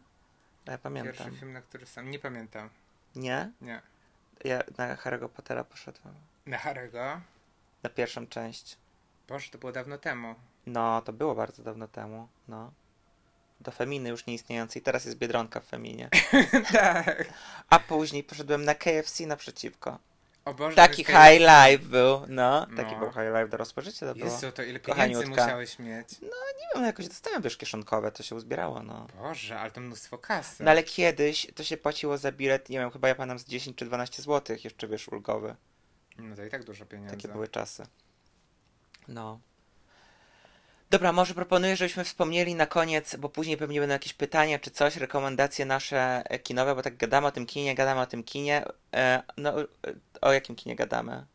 Ja 0.66 0.78
pamiętam. 0.78 1.14
Pierwszy 1.14 1.40
film, 1.40 1.54
na 1.54 1.62
który 1.62 1.86
sam... 1.86 2.12
Nie 2.12 2.20
pamiętam. 2.20 2.70
Nie? 3.16 3.52
Nie. 3.62 3.82
Ja 4.44 4.64
na 4.78 4.96
Harry'ego 4.96 5.30
Pottera 5.30 5.64
poszedłem. 5.64 6.16
Na 6.46 6.58
Harego? 6.58 7.22
Na 7.84 7.90
pierwszą 7.90 8.28
część. 8.28 8.78
Boże, 9.28 9.50
to 9.50 9.58
było 9.58 9.72
dawno 9.72 9.98
temu. 9.98 10.36
No, 10.66 11.02
to 11.02 11.14
było 11.14 11.36
bardzo 11.36 11.64
dawno 11.64 11.88
temu, 11.88 12.28
no. 12.48 12.72
Do 13.62 13.72
Feminy 13.72 14.10
już 14.10 14.26
nieistniejącej, 14.26 14.82
teraz 14.82 15.06
jest 15.06 15.18
Biedronka 15.18 15.60
w 15.60 15.66
Feminie. 15.66 16.10
tak. 16.74 17.34
A 17.70 17.80
później 17.80 18.24
poszedłem 18.24 18.66
na 18.66 18.76
KFC 18.76 19.26
naprzeciwko. 19.26 20.00
O 20.48 20.54
Boże, 20.54 20.76
Taki 20.76 21.04
high 21.04 21.40
life 21.40 21.86
był, 21.90 22.22
no. 22.28 22.68
Taki 22.78 22.92
No. 22.94 23.00
był 23.00 23.08
high 23.10 23.34
life 23.36 23.48
do 23.48 23.58
rozpożycia, 23.58 24.06
to 24.06 24.16
było. 24.16 24.32
Jezu, 24.32 24.52
to 24.52 24.64
ile 24.64 24.80
pieniędzy 24.80 25.28
musiałeś 25.28 25.80
mieć. 25.80 26.22
Nie 26.22 26.28
wiem, 26.30 26.76
no 26.76 26.86
jakoś 26.86 27.08
dostałem 27.08 27.42
wiesz 27.42 27.58
kieszonkowe, 27.58 28.12
to 28.12 28.24
się 28.24 28.36
uzbierało, 28.36 28.84
no. 28.84 29.08
Boże, 29.18 29.60
ale 29.60 29.72
to 29.72 29.82
mnóstwo 29.82 30.18
kasy. 30.18 30.64
No 30.64 30.72
ale 30.72 30.84
kiedyś 30.84 31.48
to 31.56 31.64
się 31.64 31.78
płaciło 31.78 32.18
za 32.18 32.32
bilet, 32.32 32.70
nie 32.70 32.80
wiem, 32.80 32.92
chyba 32.92 33.08
ja 33.08 33.16
pamiętam 33.16 33.40
z 33.40 33.46
10 33.46 33.78
czy 33.78 33.86
12 33.86 34.22
zł, 34.24 34.58
jeszcze 34.64 34.88
wiesz, 34.88 35.08
ulgowy. 35.08 35.56
No 36.18 36.36
to 36.36 36.44
i 36.46 36.50
tak 36.50 36.64
dużo 36.64 36.86
pieniędzy. 36.86 37.16
Takie 37.16 37.28
były 37.28 37.48
czasy. 37.48 37.84
No. 39.08 39.40
Dobra, 40.90 41.12
może 41.12 41.34
proponuję, 41.34 41.76
żebyśmy 41.76 42.04
wspomnieli 42.04 42.56
na 42.56 42.66
koniec, 42.66 43.16
bo 43.16 43.30
później 43.30 43.58
pewnie 43.58 43.80
będą 43.80 43.94
jakieś 43.94 44.14
pytania 44.14 44.60
czy 44.60 44.72
coś, 44.72 44.98
rekomendacje 44.98 45.66
nasze 45.66 46.24
e, 46.26 46.40
kinowe, 46.40 46.76
bo 46.76 46.82
tak 46.82 46.98
gadamy 46.98 47.28
o 47.28 47.32
tym 47.32 47.46
kinie, 47.46 47.76
gadamy 47.76 48.02
o 48.02 48.06
tym 48.06 48.24
kinie. 48.24 48.66
E, 48.94 49.24
no, 49.38 49.62
e, 49.62 49.66
o 50.22 50.34
jakim 50.34 50.56
kinie 50.56 50.76
gadamy? 50.76 51.26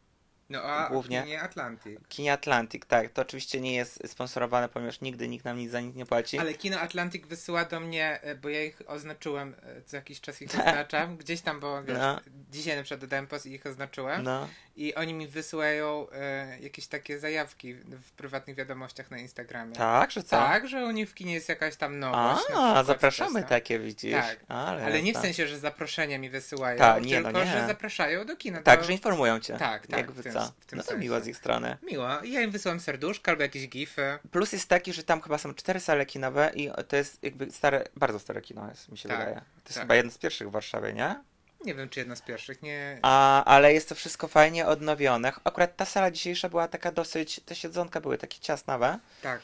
No 0.53 0.62
a 0.62 0.88
Głównie. 0.88 1.23
nie 1.27 1.41
Atlantic. 1.43 2.01
Kinie 2.09 2.33
Atlantic, 2.33 2.83
tak. 2.87 3.11
To 3.11 3.23
oczywiście 3.23 3.61
nie 3.61 3.75
jest 3.75 4.09
sponsorowane, 4.11 4.69
ponieważ 4.69 5.01
nigdy 5.01 5.29
nikt 5.29 5.45
nam 5.45 5.59
nic 5.59 5.71
za 5.71 5.81
nic 5.81 5.97
nie 5.97 6.07
płaci. 6.07 6.38
Ale 6.38 6.55
Kino 6.55 6.81
Atlantic 6.81 7.27
wysyła 7.27 7.65
do 7.65 7.81
mnie, 7.81 8.21
e, 8.23 8.35
bo 8.35 8.49
ja 8.49 8.65
ich 8.65 8.83
oznaczyłem, 8.87 9.55
e, 9.62 9.83
co 9.83 9.97
jakiś 9.97 10.21
czas 10.21 10.43
ich 10.43 10.51
oznaczam, 10.61 11.17
gdzieś 11.17 11.41
tam, 11.41 11.61
bo 11.61 11.83
wiesz, 11.83 11.99
No. 11.99 12.21
dzisiaj 12.51 12.77
na 12.77 12.83
przykład 12.83 13.01
dodałem 13.01 13.27
post 13.27 13.47
i 13.47 13.53
ich 13.53 13.67
oznaczyłem 13.67 14.23
No, 14.23 14.49
i 14.77 14.95
oni 14.95 15.15
mi 15.15 15.27
wysyłają 15.27 16.07
e, 16.12 16.59
jakieś 16.61 16.87
takie 16.87 17.19
zajawki 17.19 17.75
w 17.75 18.12
prywatnych 18.17 18.57
wiadomościach 18.57 19.11
na 19.11 19.19
Instagramie. 19.19 19.73
Tak, 19.75 20.11
że 20.11 20.23
co? 20.23 20.37
Tak, 20.37 20.69
że 20.69 20.85
u 20.85 20.91
nich 20.91 21.11
w 21.11 21.15
kinie 21.15 21.35
jest 21.35 21.49
jakaś 21.49 21.77
tam 21.77 21.99
nowość. 21.99 22.45
A, 22.55 22.85
zapraszamy 22.85 23.43
takie, 23.43 23.79
widzisz? 23.79 24.12
Tak, 24.12 24.37
Ale, 24.49 24.85
ale, 24.85 25.03
nie 25.03 25.15
w 25.15 25.19
sensie, 25.19 25.47
że 25.47 25.59
zaproszenia 25.59 26.19
mi 26.19 26.31
wysyłają, 26.31 26.79
Tak, 26.79 27.05
nie, 27.05 27.21
no 27.21 27.25
tylko 27.25 27.45
nie. 27.45 27.53
że 27.53 27.67
zapraszają 27.67 28.25
do 28.27 28.37
kina. 28.37 28.62
Tak, 28.62 28.81
to... 28.81 28.87
że 28.87 28.93
informują 28.93 29.41
cię. 29.41 29.57
Tak, 29.57 29.87
tak, 29.87 29.99
Jakby 29.99 30.23
w 30.23 30.33
co. 30.46 30.52
w 30.61 30.66
tym 30.66 30.76
no 30.76 30.83
to 30.83 30.88
sensie. 30.88 31.02
miło 31.05 31.20
z 31.20 31.26
ich 31.26 31.37
strony. 31.37 31.76
Miło. 31.83 32.09
Ja 32.24 32.40
im 32.40 32.50
wysyłam 32.50 32.81
serduszka 32.81 33.33
albo 33.33 33.42
jakieś 33.42 33.68
gify. 33.68 34.18
Plus 34.31 34.52
jest 34.52 34.68
taki, 34.68 34.92
że 34.92 35.02
tam 35.02 35.20
chyba 35.20 35.38
są 35.38 35.55
cztery 35.55 35.81
sale 35.81 36.07
kinowe 36.07 36.52
i 36.55 36.70
to 36.88 36.96
jest 36.96 37.22
jakby 37.22 37.50
stare, 37.50 37.85
bardzo 37.96 38.18
stare 38.18 38.42
kino 38.42 38.68
jest, 38.68 38.88
mi 38.88 38.98
się 38.98 39.09
Tak, 39.09 39.18
wydaje. 39.18 39.37
To 39.37 39.42
jest 39.64 39.74
tak. 39.74 39.83
chyba 39.83 39.94
jedno 39.94 40.12
z 40.12 40.18
pierwszych 40.18 40.48
w 40.48 40.50
Warszawie, 40.50 40.92
nie? 40.92 41.20
Nie 41.64 41.74
wiem, 41.74 41.88
czy 41.88 42.00
jedna 42.00 42.16
z 42.16 42.22
pierwszych, 42.22 42.62
nie... 42.62 42.98
A, 43.02 43.44
ale 43.44 43.72
jest 43.74 43.88
to 43.88 43.94
wszystko 43.94 44.28
fajnie 44.28 44.66
odnowione. 44.66 45.33
Akurat 45.44 45.76
ta 45.76 45.85
sala 45.85 46.11
dzisiejsza 46.11 46.48
była 46.48 46.68
taka 46.68 46.92
dosyć, 46.92 47.40
te 47.46 47.55
siedzonka 47.55 48.00
były 48.00 48.18
takie 48.18 48.38
ciasnawe, 48.40 48.98
Tak. 49.22 49.42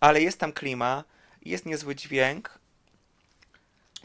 ale 0.00 0.20
jest 0.20 0.38
tam 0.38 0.52
klima, 0.52 1.04
jest 1.42 1.66
niezły 1.66 1.94
dźwięk. 1.94 2.58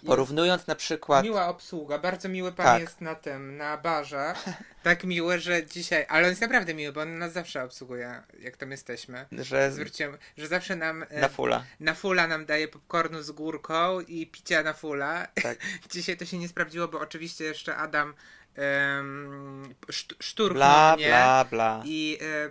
Porównując 0.05 0.67
na 0.67 0.75
przykład... 0.75 1.23
Miła 1.23 1.47
obsługa, 1.47 1.99
bardzo 1.99 2.29
miły 2.29 2.51
pan 2.51 2.65
Tak. 2.65 2.81
jest 2.81 3.01
na 3.01 3.15
tym, 3.15 3.57
na 3.57 3.77
barze. 3.77 4.33
Tak 4.83 5.03
miły, 5.03 5.39
że 5.39 5.65
dzisiaj. 5.65 6.05
Ale 6.09 6.23
on 6.23 6.29
jest 6.29 6.41
naprawdę 6.41 6.73
miły, 6.73 6.93
bo 6.93 7.01
on 7.01 7.17
nas 7.17 7.33
zawsze 7.33 7.63
obsługuje, 7.63 8.23
jak 8.39 8.57
tam 8.57 8.71
jesteśmy. 8.71 9.25
Że 9.31 9.71
Zwróciłem, 9.71 10.17
że 10.37 10.47
zawsze 10.47 10.75
nam. 10.75 11.05
e, 11.09 11.21
na 11.21 11.29
fulla. 11.29 11.63
Na 11.79 11.93
fula 11.93 12.27
nam 12.27 12.45
daje 12.45 12.67
popcornu 12.67 13.21
z 13.21 13.31
górką 13.31 14.01
i 14.01 14.27
picia 14.27 14.63
na 14.63 14.73
fula. 14.73 15.27
Tak. 15.43 15.57
Dzisiaj 15.93 16.17
to 16.17 16.25
się 16.25 16.37
nie 16.37 16.47
sprawdziło, 16.47 16.87
bo 16.87 16.99
oczywiście 16.99 17.43
jeszcze 17.43 17.75
Adam 17.75 18.13
um, 18.57 19.75
szturchnął 20.19 20.57
Bla, 20.59 20.95
mnie 20.95 21.07
bla, 21.07 21.45
bla. 21.45 21.81
i, 21.85 22.17
e, 22.21 22.49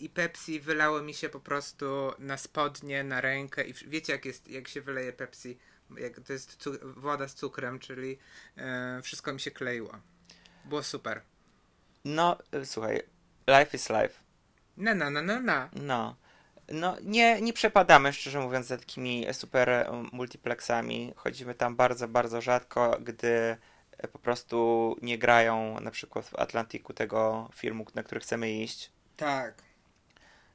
i 0.00 0.08
Pepsi 0.08 0.60
wylało 0.60 1.02
mi 1.02 1.14
się 1.14 1.28
po 1.28 1.40
prostu 1.40 2.12
na 2.18 2.36
spodnie, 2.36 3.04
na 3.04 3.20
rękę 3.20 3.64
i 3.64 3.74
wiecie 3.86 4.12
jak 4.12 4.24
jest, 4.24 4.48
jak 4.48 4.68
się 4.68 4.80
wyleje 4.80 5.12
Pepsi? 5.12 5.58
Jak 5.98 6.20
to 6.20 6.32
jest 6.32 6.68
woda 6.82 7.28
z 7.28 7.34
cukrem, 7.34 7.78
czyli 7.78 8.18
e, 8.56 9.00
wszystko 9.02 9.32
mi 9.32 9.40
się 9.40 9.50
kleiło. 9.50 9.92
Było 10.64 10.82
super. 10.82 11.22
No, 12.04 12.38
y, 12.54 12.66
słuchaj, 12.66 13.02
life 13.48 13.76
is 13.76 13.90
life. 13.90 14.20
No, 14.76 14.94
no, 14.94 15.10
no, 15.10 15.22
no, 15.22 15.40
no. 15.40 15.68
No. 15.72 16.16
No, 16.72 16.96
nie, 17.02 17.40
nie 17.42 17.52
przepadamy, 17.52 18.12
szczerze 18.12 18.40
mówiąc, 18.40 18.66
za 18.66 18.76
takimi 18.76 19.26
super 19.32 19.86
um, 19.90 20.08
multiplexami. 20.12 21.12
Chodzimy 21.16 21.54
tam 21.54 21.76
bardzo, 21.76 22.08
bardzo 22.08 22.40
rzadko, 22.40 22.96
gdy 23.00 23.56
e, 23.98 24.08
po 24.08 24.18
prostu 24.18 24.96
nie 25.02 25.18
grają 25.18 25.80
na 25.80 25.90
przykład 25.90 26.26
w 26.26 26.34
Atlantiku 26.34 26.92
tego 26.92 27.50
filmu, 27.54 27.86
na 27.94 28.02
który 28.02 28.20
chcemy 28.20 28.52
iść. 28.52 28.92
Tak. 29.16 29.62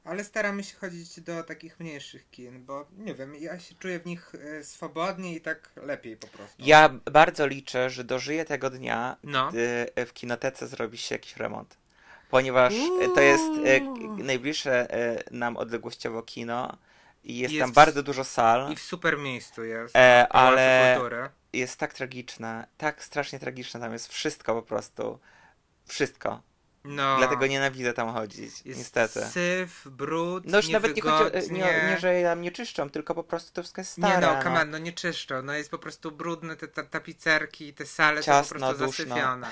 Ale 0.04 0.24
staramy 0.24 0.64
się 0.64 0.76
chodzić 0.76 1.20
do 1.20 1.44
takich 1.44 1.80
mniejszych 1.80 2.30
kin, 2.30 2.64
bo 2.64 2.86
nie 2.98 3.14
wiem, 3.14 3.34
ja 3.34 3.58
się 3.60 3.74
czuję 3.74 4.00
w 4.00 4.06
nich 4.06 4.32
e, 4.34 4.64
swobodnie 4.64 5.34
i 5.34 5.40
tak 5.40 5.70
lepiej 5.76 6.16
po 6.16 6.26
prostu. 6.26 6.56
Ja 6.58 6.88
bardzo 6.88 7.46
liczę, 7.46 7.90
że 7.90 8.04
dożyję 8.04 8.44
tego 8.44 8.70
dnia, 8.70 9.16
No. 9.24 9.48
gdy 9.50 9.86
e, 9.94 10.06
w 10.06 10.12
kinotece 10.12 10.66
zrobi 10.66 10.98
się 10.98 11.14
jakiś 11.14 11.36
remont. 11.36 11.76
Ponieważ 12.30 12.74
e, 12.74 13.08
to 13.14 13.20
jest 13.20 13.44
najbliższe 14.18 14.88
nam 15.30 15.56
odległościowo 15.56 16.22
kino 16.22 16.76
i 17.24 17.38
jest, 17.38 17.54
Jest 17.54 17.64
tam 17.64 17.72
bardzo 17.72 18.02
dużo 18.02 18.24
sal. 18.24 18.72
I 18.72 18.76
w 18.76 18.82
super 18.82 19.18
miejscu 19.18 19.64
jest. 19.64 19.96
E, 19.96 20.28
ale- 20.28 21.00
jest 21.52 21.76
tak 21.76 21.94
tragiczne, 21.94 22.66
tak 22.78 23.04
strasznie 23.04 23.38
tragiczne, 23.38 23.80
tam 23.80 23.92
jest 23.92 24.08
wszystko 24.08 24.54
po 24.54 24.62
prostu. 24.62 25.18
Wszystko. 25.86 26.42
No. 26.84 27.16
Dlatego 27.18 27.46
nienawidzę 27.46 27.92
tam 27.92 28.12
chodzić, 28.12 28.66
jest 28.66 28.78
niestety. 28.78 29.20
syf, 29.26 29.88
brud, 29.88 30.44
No 30.46 30.56
już 30.56 30.68
nawet 30.68 30.96
nie 30.96 31.02
chodzi 31.02 31.36
o, 31.50 31.52
nie, 31.52 31.60
nie, 31.90 31.96
że 32.00 32.22
tam 32.22 32.40
nie 32.40 32.52
czyszczą, 32.52 32.90
tylko 32.90 33.14
po 33.14 33.24
prostu 33.24 33.52
to 33.52 33.62
wszystko 33.62 33.80
jest 33.80 33.98
Nie 33.98 34.08
stare. 34.08 34.26
no, 34.36 34.42
come 34.42 34.60
on, 34.62 34.70
no 34.70 34.78
nie 34.78 34.92
czyszczą, 34.92 35.42
no 35.42 35.52
jest 35.52 35.70
po 35.70 35.78
prostu 35.78 36.12
brudne, 36.12 36.56
te 36.56 36.68
ta, 36.68 36.82
tapicerki, 36.82 37.74
te 37.74 37.86
sale 37.86 38.22
Ciasno, 38.22 38.44
są 38.58 38.66
po 38.66 38.66
prostu 38.74 38.86
duszno. 38.86 39.04
zasyfione. 39.14 39.48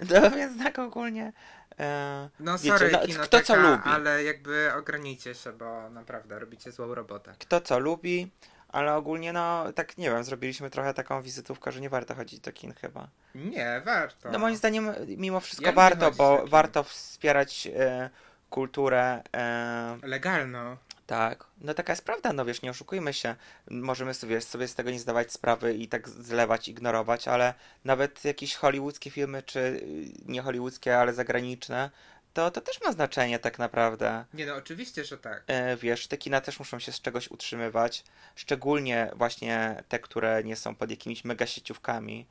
No 0.10 0.30
więc 0.30 0.62
tak 0.62 0.78
ogólnie. 0.78 1.32
E, 1.78 2.28
No 2.40 2.58
wiecie, 2.58 2.68
sorry, 2.78 2.90
no, 2.92 2.98
kinoteka, 2.98 3.26
kto 3.26 3.42
co 3.42 3.56
lubi. 3.56 3.82
ale 3.84 4.24
jakby 4.24 4.70
ograniccie 4.78 5.34
się, 5.34 5.52
bo 5.52 5.90
naprawdę 5.90 6.38
robicie 6.38 6.72
złą 6.72 6.94
robotę. 6.94 7.34
Kto 7.38 7.60
co 7.60 7.78
lubi, 7.78 8.30
ale 8.68 8.94
ogólnie 8.94 9.32
no, 9.32 9.72
tak 9.72 9.98
nie 9.98 10.10
wiem, 10.10 10.24
zrobiliśmy 10.24 10.70
trochę 10.70 10.94
taką 10.94 11.22
wizytówkę, 11.22 11.72
że 11.72 11.80
nie 11.80 11.90
warto 11.90 12.14
chodzić 12.14 12.40
do 12.40 12.52
kin 12.52 12.74
chyba. 12.74 13.08
Nie, 13.34 13.82
warto. 13.84 14.30
No 14.30 14.38
moim 14.38 14.56
zdaniem 14.56 14.90
mimo 15.06 15.40
wszystko 15.40 15.66
Ja 15.66 15.72
warto, 15.72 16.10
bo 16.10 16.46
warto 16.46 16.82
wspierać 16.82 17.68
e, 17.76 18.10
kulturę. 18.50 19.22
E, 19.36 19.98
Legalną. 20.02 20.76
Tak, 21.06 21.46
no 21.60 21.74
taka 21.74 21.92
jest 21.92 22.04
prawda, 22.04 22.32
no 22.32 22.44
wiesz, 22.44 22.62
nie 22.62 22.70
oszukujmy 22.70 23.12
się. 23.12 23.34
Możemy 23.70 24.14
sobie, 24.14 24.40
sobie 24.40 24.68
z 24.68 24.74
tego 24.74 24.90
nie 24.90 25.00
zdawać 25.00 25.32
sprawy 25.32 25.74
i 25.74 25.88
tak 25.88 26.08
zlewać, 26.08 26.68
ignorować, 26.68 27.28
ale 27.28 27.54
nawet 27.84 28.24
jakieś 28.24 28.54
hollywoodzkie 28.54 29.10
filmy, 29.10 29.42
czy 29.42 29.58
y, 29.60 29.82
nie 30.26 30.42
hollywoodzkie, 30.42 30.98
ale 30.98 31.14
zagraniczne, 31.14 31.90
to, 32.36 32.50
to 32.50 32.60
też 32.60 32.80
ma 32.80 32.92
znaczenie 32.92 33.38
tak 33.38 33.58
naprawdę. 33.58 34.24
Nie 34.34 34.46
no, 34.46 34.54
oczywiście, 34.54 35.04
że 35.04 35.18
tak. 35.18 35.44
E, 35.46 35.76
wiesz, 35.76 36.06
te 36.06 36.18
kina 36.18 36.40
też 36.40 36.58
muszą 36.58 36.78
się 36.78 36.92
z 36.92 37.00
czegoś 37.00 37.28
utrzymywać, 37.28 38.04
szczególnie 38.34 39.10
właśnie 39.14 39.84
te, 39.88 39.98
które 39.98 40.44
nie 40.44 40.56
są 40.56 40.74
pod 40.74 40.90
jakimiś 40.90 41.24
mega 41.24 41.46
sieciówkami. 41.46 42.26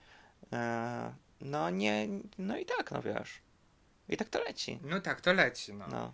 E, 0.54 1.14
no 1.42 1.70
nie, 1.70 2.08
no 2.38 2.58
i 2.58 2.66
tak, 2.66 2.92
no 2.92 3.02
wiesz. 3.02 3.42
I 4.10 4.18
tak 4.18 4.30
to 4.30 4.44
leci. 4.44 4.80
No 4.82 5.02
tak, 5.02 5.22
to 5.22 5.34
leci, 5.34 5.74
no. 5.74 5.88
No. 5.88 6.14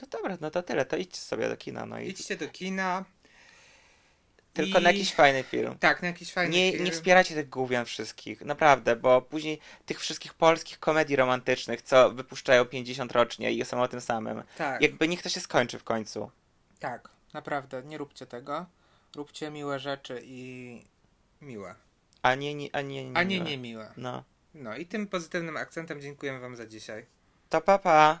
No 0.00 0.06
dobra, 0.10 0.38
no 0.40 0.50
to 0.50 0.62
tyle, 0.62 0.84
to 0.84 0.96
idźcie 0.96 1.20
sobie 1.20 1.48
do 1.48 1.56
kina, 1.56 1.86
no 1.86 1.98
i 1.98 2.08
Idźcie 2.08 2.36
do 2.36 2.48
kina. 2.48 3.04
Tylko 4.56 4.78
i... 4.78 4.82
na 4.82 4.90
jakiś 4.90 5.14
fajny 5.14 5.42
film. 5.42 5.76
Tak, 5.80 6.02
na 6.02 6.08
jakiś 6.08 6.32
fajny 6.32 6.54
Nie, 6.56 6.72
film. 6.72 6.84
nie 6.84 6.90
wspierajcie 6.92 7.34
tych 7.34 7.48
gówien 7.48 7.84
wszystkich, 7.84 8.40
naprawdę, 8.40 8.96
bo 8.96 9.22
później 9.22 9.58
tych 9.86 10.00
wszystkich 10.00 10.34
polskich 10.34 10.78
komedii 10.80 11.16
romantycznych, 11.16 11.82
co 11.82 12.10
wypuszczają 12.10 12.64
50 12.64 13.12
rocznie 13.12 13.52
i 13.52 13.64
są 13.64 13.82
o 13.82 13.88
tym 13.88 14.00
samym. 14.00 14.42
Tak, 14.58 14.82
Jakby 14.82 15.08
niech 15.08 15.22
to 15.22 15.28
się 15.28 15.40
skończy 15.40 15.78
w 15.78 15.84
końcu. 15.84 16.30
tak, 16.80 17.08
naprawdę, 17.34 17.82
nie 17.82 17.98
róbcie 17.98 18.26
tego. 18.26 18.66
Róbcie 19.16 19.50
miłe 19.50 19.78
rzeczy 19.78 20.20
i 20.24 20.82
miłe. 21.40 21.74
A 22.22 22.34
nie, 22.34 22.54
nie, 22.54 22.68
a 22.72 22.80
nie, 22.80 23.10
nie. 23.10 23.16
A 23.16 23.22
nie 23.22 23.36
miłe. 23.36 23.50
niemiłe. 23.50 23.92
No. 23.96 24.24
No 24.54 24.76
i 24.76 24.86
tym 24.86 25.06
pozytywnym 25.06 25.56
akcentem 25.56 26.00
dziękuję 26.00 26.38
wam 26.38 26.56
za 26.56 26.66
dzisiaj. 26.66 27.06
To 27.48 27.60
papa. 27.60 28.20